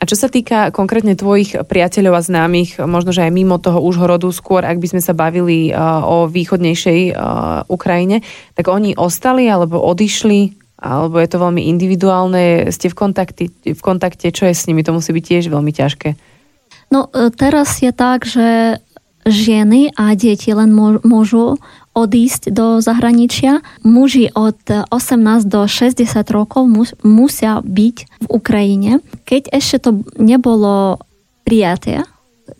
A 0.00 0.08
čo 0.08 0.16
sa 0.16 0.32
týka 0.32 0.72
konkrétne 0.72 1.12
tvojich 1.12 1.60
priateľov 1.68 2.16
a 2.16 2.24
známych, 2.24 2.80
možno, 2.80 3.12
že 3.12 3.28
aj 3.28 3.36
mimo 3.36 3.60
toho 3.60 3.84
Užhorodu, 3.84 4.32
skôr 4.32 4.64
ak 4.64 4.80
by 4.80 4.96
sme 4.96 5.02
sa 5.04 5.12
bavili 5.12 5.68
uh, 5.68 6.00
o 6.08 6.24
východnejšej 6.24 7.12
uh, 7.12 7.68
Ukrajine, 7.68 8.24
tak 8.56 8.72
oni 8.72 8.96
ostali 8.96 9.44
alebo 9.44 9.76
odišli, 9.76 10.56
alebo 10.80 11.20
je 11.20 11.28
to 11.28 11.36
veľmi 11.36 11.68
individuálne, 11.68 12.72
ste 12.72 12.88
v 12.88 12.96
kontakte, 12.96 13.44
v 13.52 13.80
kontakte, 13.84 14.32
čo 14.32 14.48
je 14.48 14.56
s 14.56 14.64
nimi, 14.64 14.80
to 14.80 14.96
musí 14.96 15.12
byť 15.12 15.24
tiež 15.28 15.44
veľmi 15.52 15.72
ťažké. 15.76 16.16
No 16.88 17.12
e, 17.12 17.28
teraz 17.36 17.84
je 17.84 17.92
tak, 17.92 18.24
že 18.24 18.80
ženy 19.28 19.92
a 19.92 20.16
deti 20.16 20.48
len 20.56 20.72
môžu 21.04 21.60
odísť 21.94 22.54
do 22.54 22.78
zahraničia. 22.78 23.64
Muži 23.82 24.30
od 24.34 24.58
18 24.68 25.46
do 25.46 25.66
60 25.66 26.06
rokov 26.30 26.68
mus, 26.70 26.94
musia 27.02 27.58
byť 27.64 27.96
v 28.22 28.26
Ukrajine. 28.30 28.92
Keď 29.26 29.50
ešte 29.50 29.90
to 29.90 29.90
nebolo 30.20 31.02
prijaté, 31.42 32.06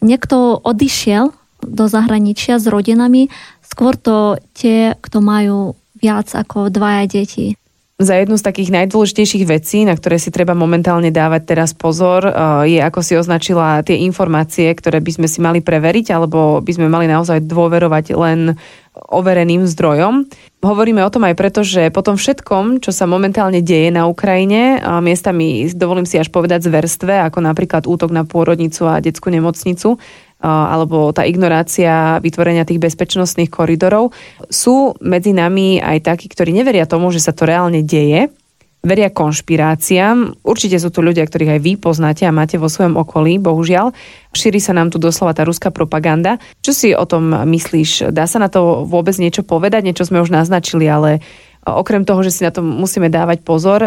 niekto 0.03 0.59
odišiel 0.59 1.31
do 1.61 1.85
zahraničia 1.87 2.57
s 2.57 2.66
rodinami, 2.66 3.29
skôr 3.61 3.95
to 3.95 4.40
tie, 4.57 4.97
kto 4.99 5.21
majú 5.21 5.77
viac 6.01 6.33
ako 6.33 6.73
dvaja 6.73 7.05
deti 7.05 7.60
za 8.01 8.17
jednu 8.17 8.41
z 8.41 8.47
takých 8.49 8.73
najdôležitejších 8.73 9.45
vecí, 9.45 9.85
na 9.85 9.93
ktoré 9.93 10.17
si 10.17 10.33
treba 10.33 10.57
momentálne 10.57 11.13
dávať 11.13 11.43
teraz 11.45 11.71
pozor, 11.77 12.25
eh, 12.25 12.33
je, 12.77 12.79
ako 12.81 13.01
si 13.05 13.15
označila 13.21 13.85
tie 13.85 14.01
informácie, 14.09 14.73
ktoré 14.73 15.05
by 15.05 15.21
sme 15.21 15.29
si 15.29 15.45
mali 15.45 15.61
preveriť, 15.61 16.17
alebo 16.17 16.65
by 16.65 16.73
sme 16.73 16.89
mali 16.89 17.05
naozaj 17.05 17.45
dôverovať 17.45 18.17
len 18.17 18.57
overeným 18.91 19.69
zdrojom. 19.71 20.27
Hovoríme 20.61 21.01
o 21.07 21.13
tom 21.13 21.25
aj 21.29 21.39
preto, 21.39 21.63
že 21.63 21.95
po 21.95 22.03
tom 22.03 22.19
všetkom, 22.19 22.83
čo 22.83 22.91
sa 22.91 23.07
momentálne 23.07 23.63
deje 23.63 23.95
na 23.95 24.11
Ukrajine, 24.11 24.83
miestami 24.99 25.71
dovolím 25.71 26.05
si 26.05 26.19
až 26.19 26.29
povedať 26.29 26.67
zverstve, 26.67 27.23
ako 27.31 27.39
napríklad 27.39 27.87
útok 27.87 28.11
na 28.11 28.27
pôrodnicu 28.27 28.91
a 28.91 28.99
detskú 28.99 29.31
nemocnicu, 29.31 29.97
alebo 30.40 31.12
tá 31.12 31.29
ignorácia 31.29 32.16
vytvorenia 32.24 32.64
tých 32.64 32.81
bezpečnostných 32.81 33.53
koridorov. 33.53 34.16
Sú 34.48 34.96
medzi 35.05 35.37
nami 35.37 35.79
aj 35.85 36.09
takí, 36.09 36.33
ktorí 36.33 36.57
neveria 36.57 36.88
tomu, 36.88 37.12
že 37.12 37.20
sa 37.20 37.37
to 37.37 37.44
reálne 37.44 37.85
deje, 37.85 38.33
veria 38.81 39.12
konšpiráciám. 39.12 40.40
Určite 40.40 40.81
sú 40.81 40.88
tu 40.88 41.05
ľudia, 41.05 41.29
ktorých 41.29 41.53
aj 41.53 41.61
vy 41.61 41.72
poznáte 41.76 42.24
a 42.24 42.33
máte 42.33 42.57
vo 42.57 42.72
svojom 42.72 42.96
okolí, 42.96 43.37
bohužiaľ. 43.37 43.92
Šíri 44.33 44.57
sa 44.57 44.72
nám 44.72 44.88
tu 44.88 44.96
doslova 44.96 45.37
tá 45.37 45.44
ruská 45.44 45.68
propaganda. 45.68 46.40
Čo 46.64 46.72
si 46.72 46.88
o 46.96 47.05
tom 47.05 47.29
myslíš? 47.29 48.09
Dá 48.09 48.24
sa 48.24 48.40
na 48.40 48.48
to 48.48 48.88
vôbec 48.88 49.12
niečo 49.20 49.44
povedať? 49.44 49.85
Niečo 49.85 50.09
sme 50.09 50.24
už 50.24 50.33
naznačili, 50.33 50.88
ale 50.88 51.20
okrem 51.61 52.09
toho, 52.09 52.24
že 52.24 52.33
si 52.33 52.40
na 52.40 52.48
to 52.48 52.64
musíme 52.64 53.12
dávať 53.12 53.44
pozor, 53.44 53.85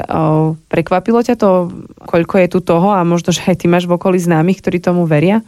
prekvapilo 0.70 1.26
ťa 1.26 1.42
to, 1.42 1.74
koľko 2.06 2.46
je 2.46 2.48
tu 2.54 2.62
toho 2.62 2.94
a 2.94 3.02
možno, 3.02 3.34
že 3.34 3.42
aj 3.50 3.66
ty 3.66 3.66
máš 3.66 3.90
v 3.90 3.98
okolí 3.98 4.22
známych, 4.22 4.62
ktorí 4.62 4.78
tomu 4.78 5.10
veria? 5.10 5.42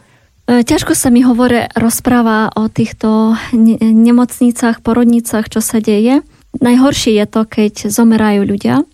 E, 0.46 0.62
ťažko 0.62 0.94
sa 0.94 1.10
mi 1.10 1.26
hovore 1.26 1.66
rozpráva 1.74 2.54
o 2.54 2.70
týchto 2.70 3.34
nemocnicách, 3.82 4.78
porodnicách, 4.78 5.50
čo 5.50 5.58
sa 5.58 5.82
deje. 5.82 6.22
Najhoršie 6.62 7.18
je 7.18 7.26
to, 7.26 7.42
keď 7.44 7.90
zomerajú 7.90 8.46
ľudia. 8.46 8.86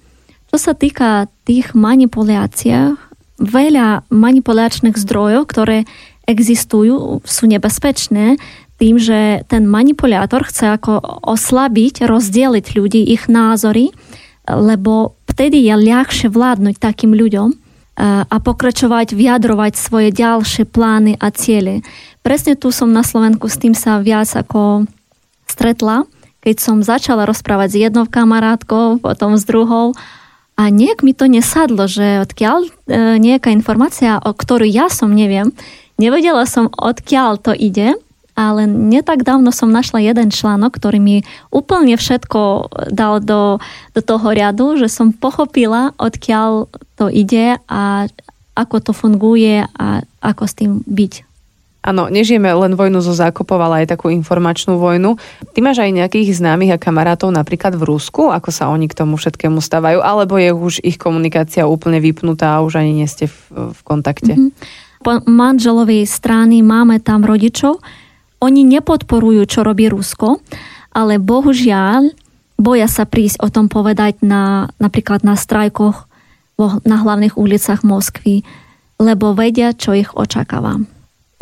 Čo 0.48 0.56
sa 0.56 0.72
týka 0.72 1.28
tých 1.44 1.76
manipulácií, 1.76 2.96
veľa 3.36 4.08
manipulačných 4.08 4.96
zdrojov, 4.96 5.48
ktoré 5.48 5.84
existujú, 6.24 7.20
sú 7.24 7.44
nebezpečné 7.44 8.40
tým, 8.80 8.96
že 8.96 9.44
ten 9.46 9.68
manipulátor 9.68 10.48
chce 10.48 10.74
ako 10.74 10.98
oslabiť, 11.22 12.08
rozdeliť 12.08 12.66
ľudí, 12.74 13.02
ich 13.12 13.28
názory, 13.28 13.92
lebo 14.48 15.14
vtedy 15.30 15.68
je 15.70 15.74
ľahšie 15.76 16.28
vládnuť 16.32 16.76
takým 16.80 17.14
ľuďom 17.14 17.61
a 18.00 18.36
pokračovať, 18.40 19.12
vyjadrovať 19.12 19.76
svoje 19.76 20.08
ďalšie 20.16 20.64
plány 20.64 21.20
a 21.20 21.28
ciele. 21.28 21.84
Presne 22.24 22.56
tu 22.56 22.72
som 22.72 22.88
na 22.88 23.04
Slovensku 23.04 23.52
s 23.52 23.60
tým 23.60 23.76
sa 23.76 24.00
viac 24.00 24.32
ako 24.32 24.88
stretla, 25.44 26.08
keď 26.40 26.56
som 26.56 26.80
začala 26.80 27.28
rozprávať 27.28 27.68
s 27.68 27.80
jednou 27.88 28.08
kamarátkou, 28.08 28.98
potom 28.98 29.36
s 29.36 29.44
druhou 29.44 29.92
a 30.56 30.68
nejak 30.68 31.04
mi 31.04 31.12
to 31.12 31.28
nesadlo, 31.28 31.84
že 31.84 32.24
odkiaľ 32.24 32.64
e, 32.64 32.70
nejaká 33.20 33.52
informácia, 33.52 34.20
o 34.20 34.32
ktorú 34.32 34.64
ja 34.64 34.88
som 34.88 35.12
neviem, 35.12 35.52
nevedela 36.00 36.48
som 36.48 36.72
odkiaľ 36.72 37.40
to 37.40 37.52
ide, 37.52 37.96
ale 38.32 38.64
netak 38.64 39.22
dávno 39.22 39.52
som 39.52 39.68
našla 39.68 40.00
jeden 40.00 40.32
článok, 40.32 40.76
ktorý 40.76 40.98
mi 40.98 41.16
úplne 41.52 42.00
všetko 42.00 42.72
dal 42.88 43.20
do, 43.20 43.60
do 43.92 44.00
toho 44.00 44.32
riadu, 44.32 44.80
že 44.80 44.88
som 44.88 45.12
pochopila, 45.12 45.92
odkiaľ 46.00 46.72
to 46.96 47.12
ide 47.12 47.60
a 47.68 48.08
ako 48.52 48.76
to 48.80 48.92
funguje 48.92 49.64
a 49.64 50.04
ako 50.20 50.44
s 50.44 50.54
tým 50.56 50.84
byť. 50.84 51.32
Áno, 51.82 52.06
nežijeme 52.06 52.46
len 52.46 52.78
vojnu 52.78 53.02
zo 53.02 53.10
zákopov, 53.10 53.58
ale 53.58 53.82
aj 53.82 53.98
takú 53.98 54.06
informačnú 54.06 54.78
vojnu. 54.78 55.18
Ty 55.50 55.58
máš 55.66 55.82
aj 55.82 55.90
nejakých 55.90 56.38
známych 56.38 56.70
a 56.70 56.78
kamarátov 56.78 57.34
napríklad 57.34 57.74
v 57.74 57.90
Rusku, 57.90 58.30
ako 58.30 58.54
sa 58.54 58.70
oni 58.70 58.86
k 58.86 58.94
tomu 58.94 59.18
všetkému 59.18 59.58
stávajú, 59.58 59.98
alebo 59.98 60.38
je 60.38 60.54
už 60.54 60.78
ich 60.86 60.94
komunikácia 60.94 61.66
úplne 61.66 61.98
vypnutá 61.98 62.54
a 62.54 62.62
už 62.62 62.78
ani 62.78 63.02
nie 63.02 63.08
ste 63.10 63.26
v, 63.26 63.74
v 63.74 63.80
kontakte? 63.82 64.38
Mm-hmm. 64.38 64.50
Po 65.02 65.26
manželovej 65.26 66.06
strany 66.06 66.62
máme 66.62 67.02
tam 67.02 67.26
rodičov, 67.26 67.82
oni 68.42 68.66
nepodporujú, 68.66 69.46
čo 69.46 69.62
robí 69.62 69.86
Rusko, 69.86 70.42
ale 70.90 71.22
bohužiaľ 71.22 72.10
boja 72.58 72.90
sa 72.90 73.06
prísť 73.06 73.38
o 73.40 73.48
tom 73.48 73.70
povedať 73.70 74.20
na, 74.20 74.74
napríklad 74.82 75.22
na 75.22 75.38
strajkoch 75.38 76.10
na 76.86 76.96
hlavných 77.00 77.34
ulicách 77.34 77.82
Moskvy, 77.82 78.46
lebo 79.02 79.34
vedia, 79.34 79.74
čo 79.74 79.96
ich 79.96 80.14
očakáva. 80.14 80.78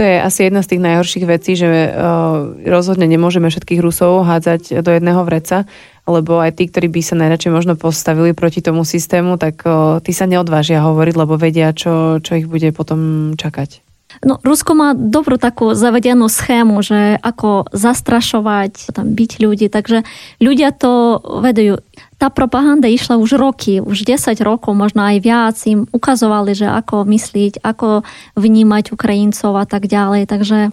To 0.01 0.09
je 0.09 0.17
asi 0.17 0.49
jedna 0.49 0.65
z 0.65 0.71
tých 0.73 0.85
najhorších 0.87 1.25
vecí, 1.29 1.53
že 1.61 1.69
uh, 1.69 2.57
rozhodne 2.65 3.05
nemôžeme 3.05 3.53
všetkých 3.53 3.85
Rusov 3.85 4.25
hádzať 4.25 4.81
do 4.81 4.91
jedného 4.97 5.21
vreca, 5.29 5.69
lebo 6.09 6.41
aj 6.41 6.57
tí, 6.57 6.73
ktorí 6.73 6.89
by 6.89 7.01
sa 7.05 7.21
najradšej 7.21 7.53
možno 7.53 7.77
postavili 7.77 8.33
proti 8.33 8.65
tomu 8.65 8.89
systému, 8.89 9.37
tak 9.37 9.61
uh, 9.69 10.01
tí 10.01 10.17
sa 10.17 10.25
neodvážia 10.25 10.81
hovoriť, 10.81 11.15
lebo 11.21 11.37
vedia, 11.37 11.77
čo, 11.77 12.17
čo 12.25 12.33
ich 12.33 12.49
bude 12.49 12.73
potom 12.73 13.33
čakať. 13.37 13.85
No, 14.21 14.37
Rusko 14.45 14.77
má 14.77 14.93
dobrú 14.93 15.41
takú 15.41 15.73
zavedenú 15.73 16.29
schému, 16.29 16.85
že 16.85 17.17
ako 17.25 17.73
zastrašovať, 17.73 18.93
tam 18.93 19.17
byť 19.17 19.31
ľudí, 19.41 19.73
takže 19.73 20.05
ľudia 20.37 20.77
to 20.77 21.25
vedujú. 21.41 21.81
Tá 22.21 22.29
propaganda 22.29 22.85
išla 22.85 23.17
už 23.17 23.41
roky, 23.41 23.81
už 23.81 24.05
10 24.05 24.37
rokov, 24.45 24.77
možno 24.77 25.09
aj 25.09 25.25
viac, 25.25 25.57
im 25.65 25.89
ukazovali, 25.89 26.53
že 26.53 26.69
ako 26.69 27.09
myslieť, 27.09 27.65
ako 27.65 28.05
vnímať 28.37 28.93
Ukrajincov 28.93 29.57
a 29.57 29.65
tak 29.65 29.89
ďalej, 29.89 30.29
takže 30.29 30.69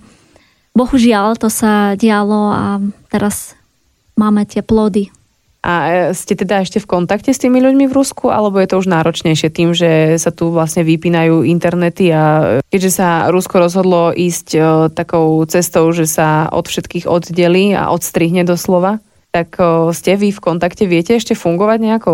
bohužiaľ 0.76 1.40
to 1.40 1.48
sa 1.48 1.96
dialo 1.96 2.52
a 2.52 2.84
teraz 3.08 3.56
máme 4.20 4.44
tie 4.44 4.60
plody 4.60 5.08
a 5.66 5.74
e, 5.90 5.92
ste 6.14 6.38
teda 6.38 6.62
ešte 6.62 6.78
v 6.78 6.90
kontakte 6.90 7.34
s 7.34 7.42
tými 7.42 7.58
ľuďmi 7.58 7.90
v 7.90 7.96
Rusku, 7.96 8.30
alebo 8.30 8.62
je 8.62 8.70
to 8.70 8.80
už 8.80 8.88
náročnejšie 8.88 9.50
tým, 9.50 9.74
že 9.74 10.16
sa 10.22 10.30
tu 10.30 10.54
vlastne 10.54 10.86
vypínajú 10.86 11.42
internety 11.44 12.14
a 12.14 12.24
e, 12.24 12.44
keďže 12.70 12.92
sa 13.02 13.08
Rusko 13.34 13.66
rozhodlo 13.66 14.14
ísť 14.14 14.48
e, 14.54 14.60
takou 14.94 15.42
cestou, 15.50 15.90
že 15.90 16.06
sa 16.06 16.48
od 16.54 16.70
všetkých 16.70 17.10
oddelí 17.10 17.74
a 17.74 17.90
odstrihne 17.90 18.46
doslova, 18.46 19.02
tak 19.28 19.60
ste 19.94 20.18
vy 20.18 20.34
v 20.34 20.40
kontakte, 20.42 20.90
viete 20.90 21.14
ešte 21.14 21.38
fungovať 21.38 21.78
nejako? 21.84 22.12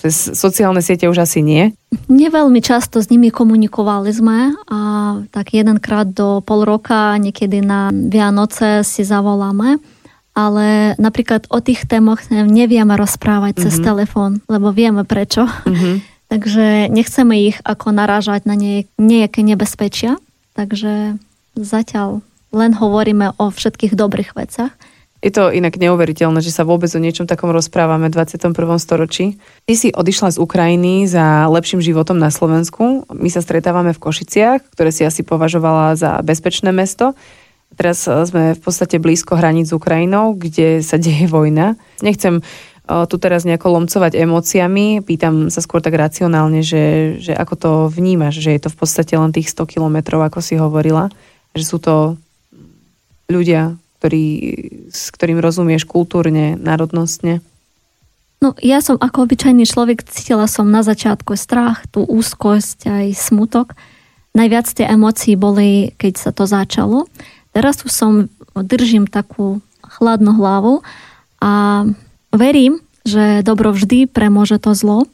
Cez 0.00 0.32
sociálne 0.34 0.82
siete 0.82 1.06
už 1.06 1.22
asi 1.22 1.38
nie? 1.38 1.70
Neveľmi 2.10 2.58
často 2.58 2.98
s 2.98 3.12
nimi 3.14 3.30
komunikovali 3.30 4.10
sme 4.10 4.58
a 4.66 4.80
tak 5.30 5.54
jedenkrát 5.54 6.08
do 6.10 6.42
pol 6.42 6.66
roka, 6.66 7.14
niekedy 7.20 7.62
na 7.62 7.94
Vianoce 7.94 8.82
si 8.82 9.06
zavoláme 9.06 9.78
ale 10.34 10.98
napríklad 10.98 11.46
o 11.48 11.62
tých 11.62 11.86
témoch 11.86 12.26
nevieme 12.28 12.98
rozprávať 12.98 13.54
mm-hmm. 13.54 13.64
cez 13.70 13.74
mhm. 13.78 13.84
telefón, 13.86 14.30
lebo 14.50 14.74
vieme 14.74 15.06
prečo. 15.06 15.46
Mm-hmm. 15.46 15.96
Takže 16.34 16.90
nechceme 16.90 17.46
ich 17.46 17.62
ako 17.62 17.94
narážať 17.94 18.42
na 18.44 18.58
nejaké 18.98 19.46
nebezpečia. 19.46 20.18
Takže 20.58 21.18
zatiaľ 21.54 22.26
len 22.50 22.74
hovoríme 22.74 23.38
o 23.38 23.50
všetkých 23.50 23.94
dobrých 23.94 24.34
veciach. 24.34 24.74
Je 25.24 25.32
to 25.32 25.48
inak 25.48 25.80
neuveriteľné, 25.80 26.44
že 26.44 26.52
sa 26.52 26.68
vôbec 26.68 26.92
o 26.92 27.00
niečom 27.00 27.24
takom 27.24 27.48
rozprávame 27.48 28.12
v 28.12 28.20
21. 28.20 28.52
storočí. 28.76 29.40
Ty 29.64 29.72
si 29.72 29.88
odišla 29.88 30.36
z 30.36 30.38
Ukrajiny 30.42 31.08
za 31.08 31.48
lepším 31.48 31.80
životom 31.80 32.20
na 32.20 32.28
Slovensku. 32.28 33.08
My 33.08 33.32
sa 33.32 33.40
stretávame 33.40 33.96
v 33.96 34.02
Košiciach, 34.04 34.60
ktoré 34.76 34.92
si 34.92 35.00
asi 35.00 35.24
považovala 35.24 35.96
za 35.96 36.20
bezpečné 36.20 36.76
mesto. 36.76 37.16
Teraz 37.74 38.06
sme 38.06 38.54
v 38.54 38.60
podstate 38.62 39.02
blízko 39.02 39.36
hraníc 39.36 39.70
s 39.70 39.76
Ukrajinou, 39.76 40.38
kde 40.38 40.80
sa 40.80 40.96
deje 40.96 41.26
vojna. 41.26 41.74
Nechcem 42.00 42.40
tu 42.84 43.16
teraz 43.16 43.48
nejako 43.48 43.80
lomcovať 43.80 44.12
emóciami. 44.12 45.00
Pýtam 45.00 45.48
sa 45.48 45.64
skôr 45.64 45.80
tak 45.80 45.96
racionálne, 45.96 46.60
že, 46.60 47.16
že 47.16 47.32
ako 47.32 47.54
to 47.56 47.70
vnímaš, 47.88 48.44
že 48.44 48.52
je 48.52 48.60
to 48.60 48.68
v 48.68 48.76
podstate 48.76 49.16
len 49.16 49.32
tých 49.32 49.48
100 49.48 49.64
kilometrov, 49.64 50.20
ako 50.20 50.44
si 50.44 50.60
hovorila, 50.60 51.08
že 51.56 51.64
sú 51.64 51.80
to 51.80 52.20
ľudia, 53.32 53.80
ktorí, 53.98 54.24
s 54.92 55.08
ktorým 55.16 55.40
rozumieš 55.40 55.88
kultúrne, 55.88 56.60
národnostne. 56.60 57.40
No 58.44 58.52
ja 58.60 58.84
som 58.84 59.00
ako 59.00 59.24
obyčajný 59.24 59.64
človek 59.64 60.04
cítila 60.04 60.44
som 60.44 60.68
na 60.68 60.84
začiatku 60.84 61.32
strach, 61.40 61.88
tú 61.88 62.04
úzkosť 62.04 62.84
aj 62.84 63.06
smutok. 63.16 63.72
Najviac 64.36 64.68
tie 64.68 64.84
emócií 64.92 65.40
boli, 65.40 65.96
keď 65.96 66.12
sa 66.20 66.30
to 66.36 66.44
začalo. 66.44 67.08
Teraz 67.54 67.86
už 67.86 67.92
som 67.94 68.12
držím 68.52 69.06
takú 69.06 69.62
chladnú 69.80 70.34
hlavu 70.34 70.82
a 71.38 71.86
Verím, 72.34 72.82
že 73.06 73.46
dobro 73.46 73.70
vždy 73.70 74.10
premôže 74.10 74.58
to 74.58 74.74
zlo. 74.74 75.06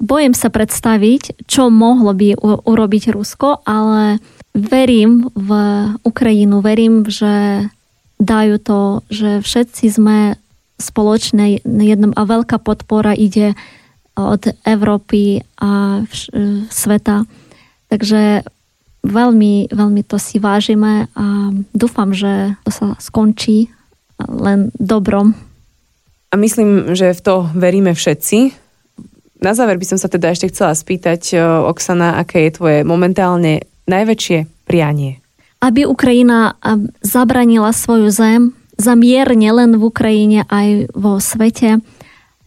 Bojím 0.00 0.32
sa 0.32 0.48
predstaviť, 0.48 1.44
čo 1.44 1.68
mohlo 1.68 2.16
by 2.16 2.34
urobiť 2.64 3.12
Rusko, 3.12 3.60
ale 3.68 4.18
verím 4.56 5.28
v 5.36 5.50
Ukrajinu, 6.02 6.64
verím, 6.64 7.06
že 7.06 7.68
dajú 8.18 8.56
to, 8.58 8.80
že 9.12 9.44
všetci 9.44 9.84
sme 9.92 10.18
spoločné 10.80 11.62
jednom 11.62 12.16
a 12.16 12.24
veľká 12.24 12.58
podpora 12.58 13.14
ide 13.14 13.54
od 14.16 14.42
Európy 14.64 15.44
a 15.60 16.02
sveta. 16.72 17.28
Takže 17.92 18.48
veľmi, 19.02 19.74
veľmi 19.74 20.02
to 20.06 20.16
si 20.16 20.38
vážime 20.38 21.10
a 21.12 21.50
dúfam, 21.74 22.14
že 22.14 22.54
to 22.62 22.70
sa 22.70 22.86
skončí 23.02 23.68
len 24.22 24.70
dobrom. 24.78 25.34
A 26.32 26.38
myslím, 26.38 26.94
že 26.94 27.12
v 27.12 27.20
to 27.20 27.34
veríme 27.52 27.92
všetci. 27.92 28.54
Na 29.42 29.52
záver 29.52 29.76
by 29.76 29.84
som 29.84 29.98
sa 29.98 30.06
teda 30.06 30.30
ešte 30.32 30.48
chcela 30.54 30.72
spýtať, 30.72 31.34
Oksana, 31.66 32.16
aké 32.22 32.46
je 32.46 32.56
tvoje 32.56 32.78
momentálne 32.86 33.66
najväčšie 33.90 34.70
prianie? 34.70 35.18
Aby 35.58 35.84
Ukrajina 35.84 36.54
zabranila 37.02 37.74
svoju 37.74 38.08
zem 38.08 38.54
za 38.78 38.94
mier 38.94 39.28
nielen 39.34 39.76
v 39.76 39.82
Ukrajine, 39.90 40.46
aj 40.46 40.94
vo 40.94 41.18
svete. 41.18 41.82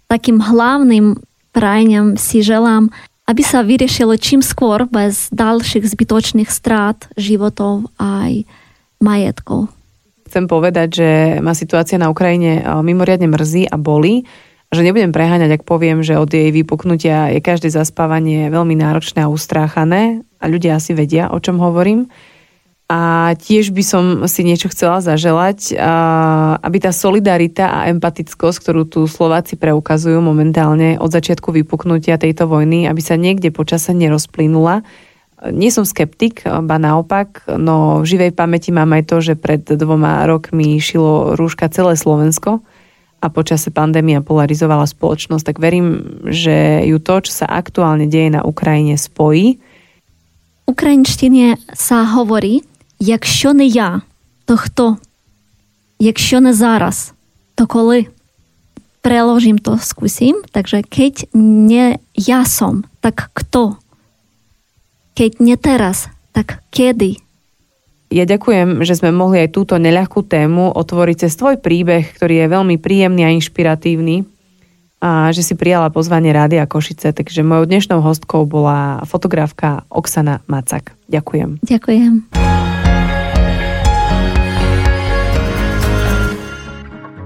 Takým 0.07 0.39
hlavným 0.39 1.19
prajem 1.51 2.15
si 2.15 2.41
želám, 2.41 2.89
aby 3.25 3.41
sa 3.41 3.65
vyriešilo 3.65 4.15
čím 4.21 4.45
skôr 4.45 4.85
bez 4.89 5.33
ďalších 5.33 5.85
zbytočných 5.85 6.49
strát 6.49 7.09
životov 7.17 7.89
aj 7.97 8.45
majetkov 9.01 9.73
chcem 10.35 10.51
povedať, 10.51 10.87
že 10.91 11.09
ma 11.39 11.55
situácia 11.55 11.95
na 11.95 12.11
Ukrajine 12.11 12.59
mimoriadne 12.83 13.31
mrzí 13.31 13.71
a 13.71 13.79
boli, 13.79 14.27
že 14.67 14.83
nebudem 14.83 15.15
preháňať, 15.15 15.55
ak 15.55 15.63
poviem, 15.63 16.03
že 16.03 16.19
od 16.19 16.27
jej 16.27 16.51
vypuknutia 16.51 17.31
je 17.31 17.39
každé 17.39 17.71
zaspávanie 17.71 18.51
veľmi 18.51 18.75
náročné 18.75 19.23
a 19.23 19.31
ustráchané 19.31 20.27
a 20.43 20.45
ľudia 20.51 20.75
asi 20.75 20.91
vedia, 20.91 21.31
o 21.31 21.39
čom 21.39 21.55
hovorím. 21.63 22.11
A 22.85 23.33
tiež 23.33 23.73
by 23.73 23.81
som 23.81 24.03
si 24.29 24.45
niečo 24.45 24.69
chcela 24.69 25.01
zaželať, 25.01 25.73
aby 26.61 26.77
tá 26.77 26.93
solidarita 26.93 27.65
a 27.65 27.89
empatickosť, 27.89 28.57
ktorú 28.61 28.81
tu 28.85 29.09
Slováci 29.09 29.57
preukazujú 29.57 30.21
momentálne 30.21 31.01
od 31.01 31.09
začiatku 31.09 31.49
vypuknutia 31.49 32.21
tejto 32.21 32.45
vojny, 32.45 32.85
aby 32.85 33.01
sa 33.01 33.17
niekde 33.17 33.49
počase 33.49 33.89
nerozplynula, 33.89 34.85
nie 35.49 35.73
som 35.73 35.81
skeptik, 35.85 36.45
ba 36.45 36.77
naopak, 36.77 37.49
no 37.57 38.01
v 38.01 38.05
živej 38.05 38.31
pamäti 38.37 38.69
mám 38.69 38.93
aj 38.93 39.03
to, 39.09 39.17
že 39.21 39.33
pred 39.33 39.61
dvoma 39.65 40.25
rokmi 40.29 40.77
šilo 40.77 41.33
rúška 41.33 41.69
celé 41.69 41.97
Slovensko 41.97 42.61
a 43.17 43.27
počase 43.33 43.73
pandémia 43.73 44.21
polarizovala 44.21 44.85
spoločnosť, 44.85 45.45
tak 45.45 45.57
verím, 45.57 46.21
že 46.29 46.85
ju 46.85 47.01
to, 47.01 47.25
čo 47.25 47.33
sa 47.33 47.49
aktuálne 47.49 48.05
deje 48.05 48.29
na 48.29 48.41
Ukrajine, 48.45 48.97
spojí. 48.97 49.57
Ukrajinštine 50.69 51.57
sa 51.73 52.05
hovorí, 52.13 52.61
якщо 52.98 53.52
не 53.52 53.66
я, 53.66 54.00
то 54.44 54.56
хто? 54.56 54.96
Якщо 55.98 56.40
не 56.40 56.54
зараз, 56.54 57.12
to 57.54 57.66
коли? 57.66 58.06
Preložím 59.00 59.58
to, 59.58 59.80
skúsim. 59.80 60.44
Takže 60.52 60.84
keď 60.84 61.32
nie 61.36 61.96
ja 62.12 62.44
som, 62.44 62.84
tak 63.00 63.32
kto? 63.32 63.80
Keď 65.16 65.40
nie 65.40 65.56
teraz, 65.56 66.08
tak 66.32 66.60
kedy? 66.68 67.16
Ja 68.10 68.26
ďakujem, 68.26 68.82
že 68.82 68.98
sme 68.98 69.14
mohli 69.14 69.46
aj 69.46 69.54
túto 69.54 69.78
neľahkú 69.78 70.26
tému 70.26 70.74
otvoriť 70.74 71.28
cez 71.28 71.32
tvoj 71.38 71.62
príbeh, 71.62 72.10
ktorý 72.12 72.44
je 72.44 72.52
veľmi 72.52 72.76
príjemný 72.76 73.22
a 73.24 73.32
inšpiratívny 73.32 74.26
a 75.00 75.32
že 75.32 75.40
si 75.40 75.54
prijala 75.56 75.88
pozvanie 75.88 76.34
Rádia 76.34 76.68
Košice. 76.68 77.16
Takže 77.16 77.40
mojou 77.40 77.64
dnešnou 77.64 78.04
hostkou 78.04 78.44
bola 78.44 79.00
fotografka 79.08 79.88
Oksana 79.88 80.44
Macak. 80.44 80.92
Ďakujem. 81.08 81.64
Ďakujem. 81.64 82.63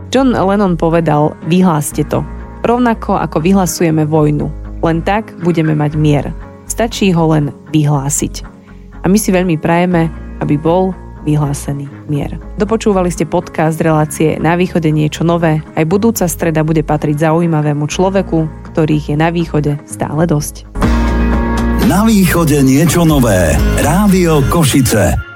John 0.10 0.34
Lennon 0.34 0.74
povedal, 0.74 1.38
vyhláste 1.46 2.02
to. 2.10 2.26
Rovnako 2.66 3.22
ako 3.22 3.46
vyhlasujeme 3.46 4.10
vojnu. 4.10 4.50
Len 4.82 5.06
tak 5.06 5.38
budeme 5.46 5.78
mať 5.78 5.92
mier. 5.94 6.26
Stačí 6.66 7.14
ho 7.14 7.30
len 7.30 7.54
vyhlásiť. 7.70 8.42
A 9.02 9.06
my 9.06 9.18
si 9.22 9.30
veľmi 9.30 9.62
prajeme, 9.62 10.10
aby 10.42 10.58
bol 10.58 10.98
vyhlásený 11.30 11.86
mier. 12.10 12.42
Dopočúvali 12.58 13.14
ste 13.14 13.30
podcast 13.30 13.78
relácie 13.78 14.42
Na 14.42 14.58
východe 14.58 14.90
niečo 14.90 15.22
nové. 15.22 15.62
Aj 15.78 15.86
budúca 15.86 16.26
streda 16.26 16.66
bude 16.66 16.82
patriť 16.82 17.30
zaujímavému 17.30 17.86
človeku, 17.86 18.72
ktorých 18.74 19.14
je 19.14 19.16
na 19.20 19.30
východe 19.30 19.78
stále 19.86 20.26
dosť. 20.26 20.66
Na 21.86 22.02
východe 22.06 22.66
niečo 22.66 23.06
nové. 23.06 23.54
Rádio 23.82 24.42
Košice. 24.50 25.29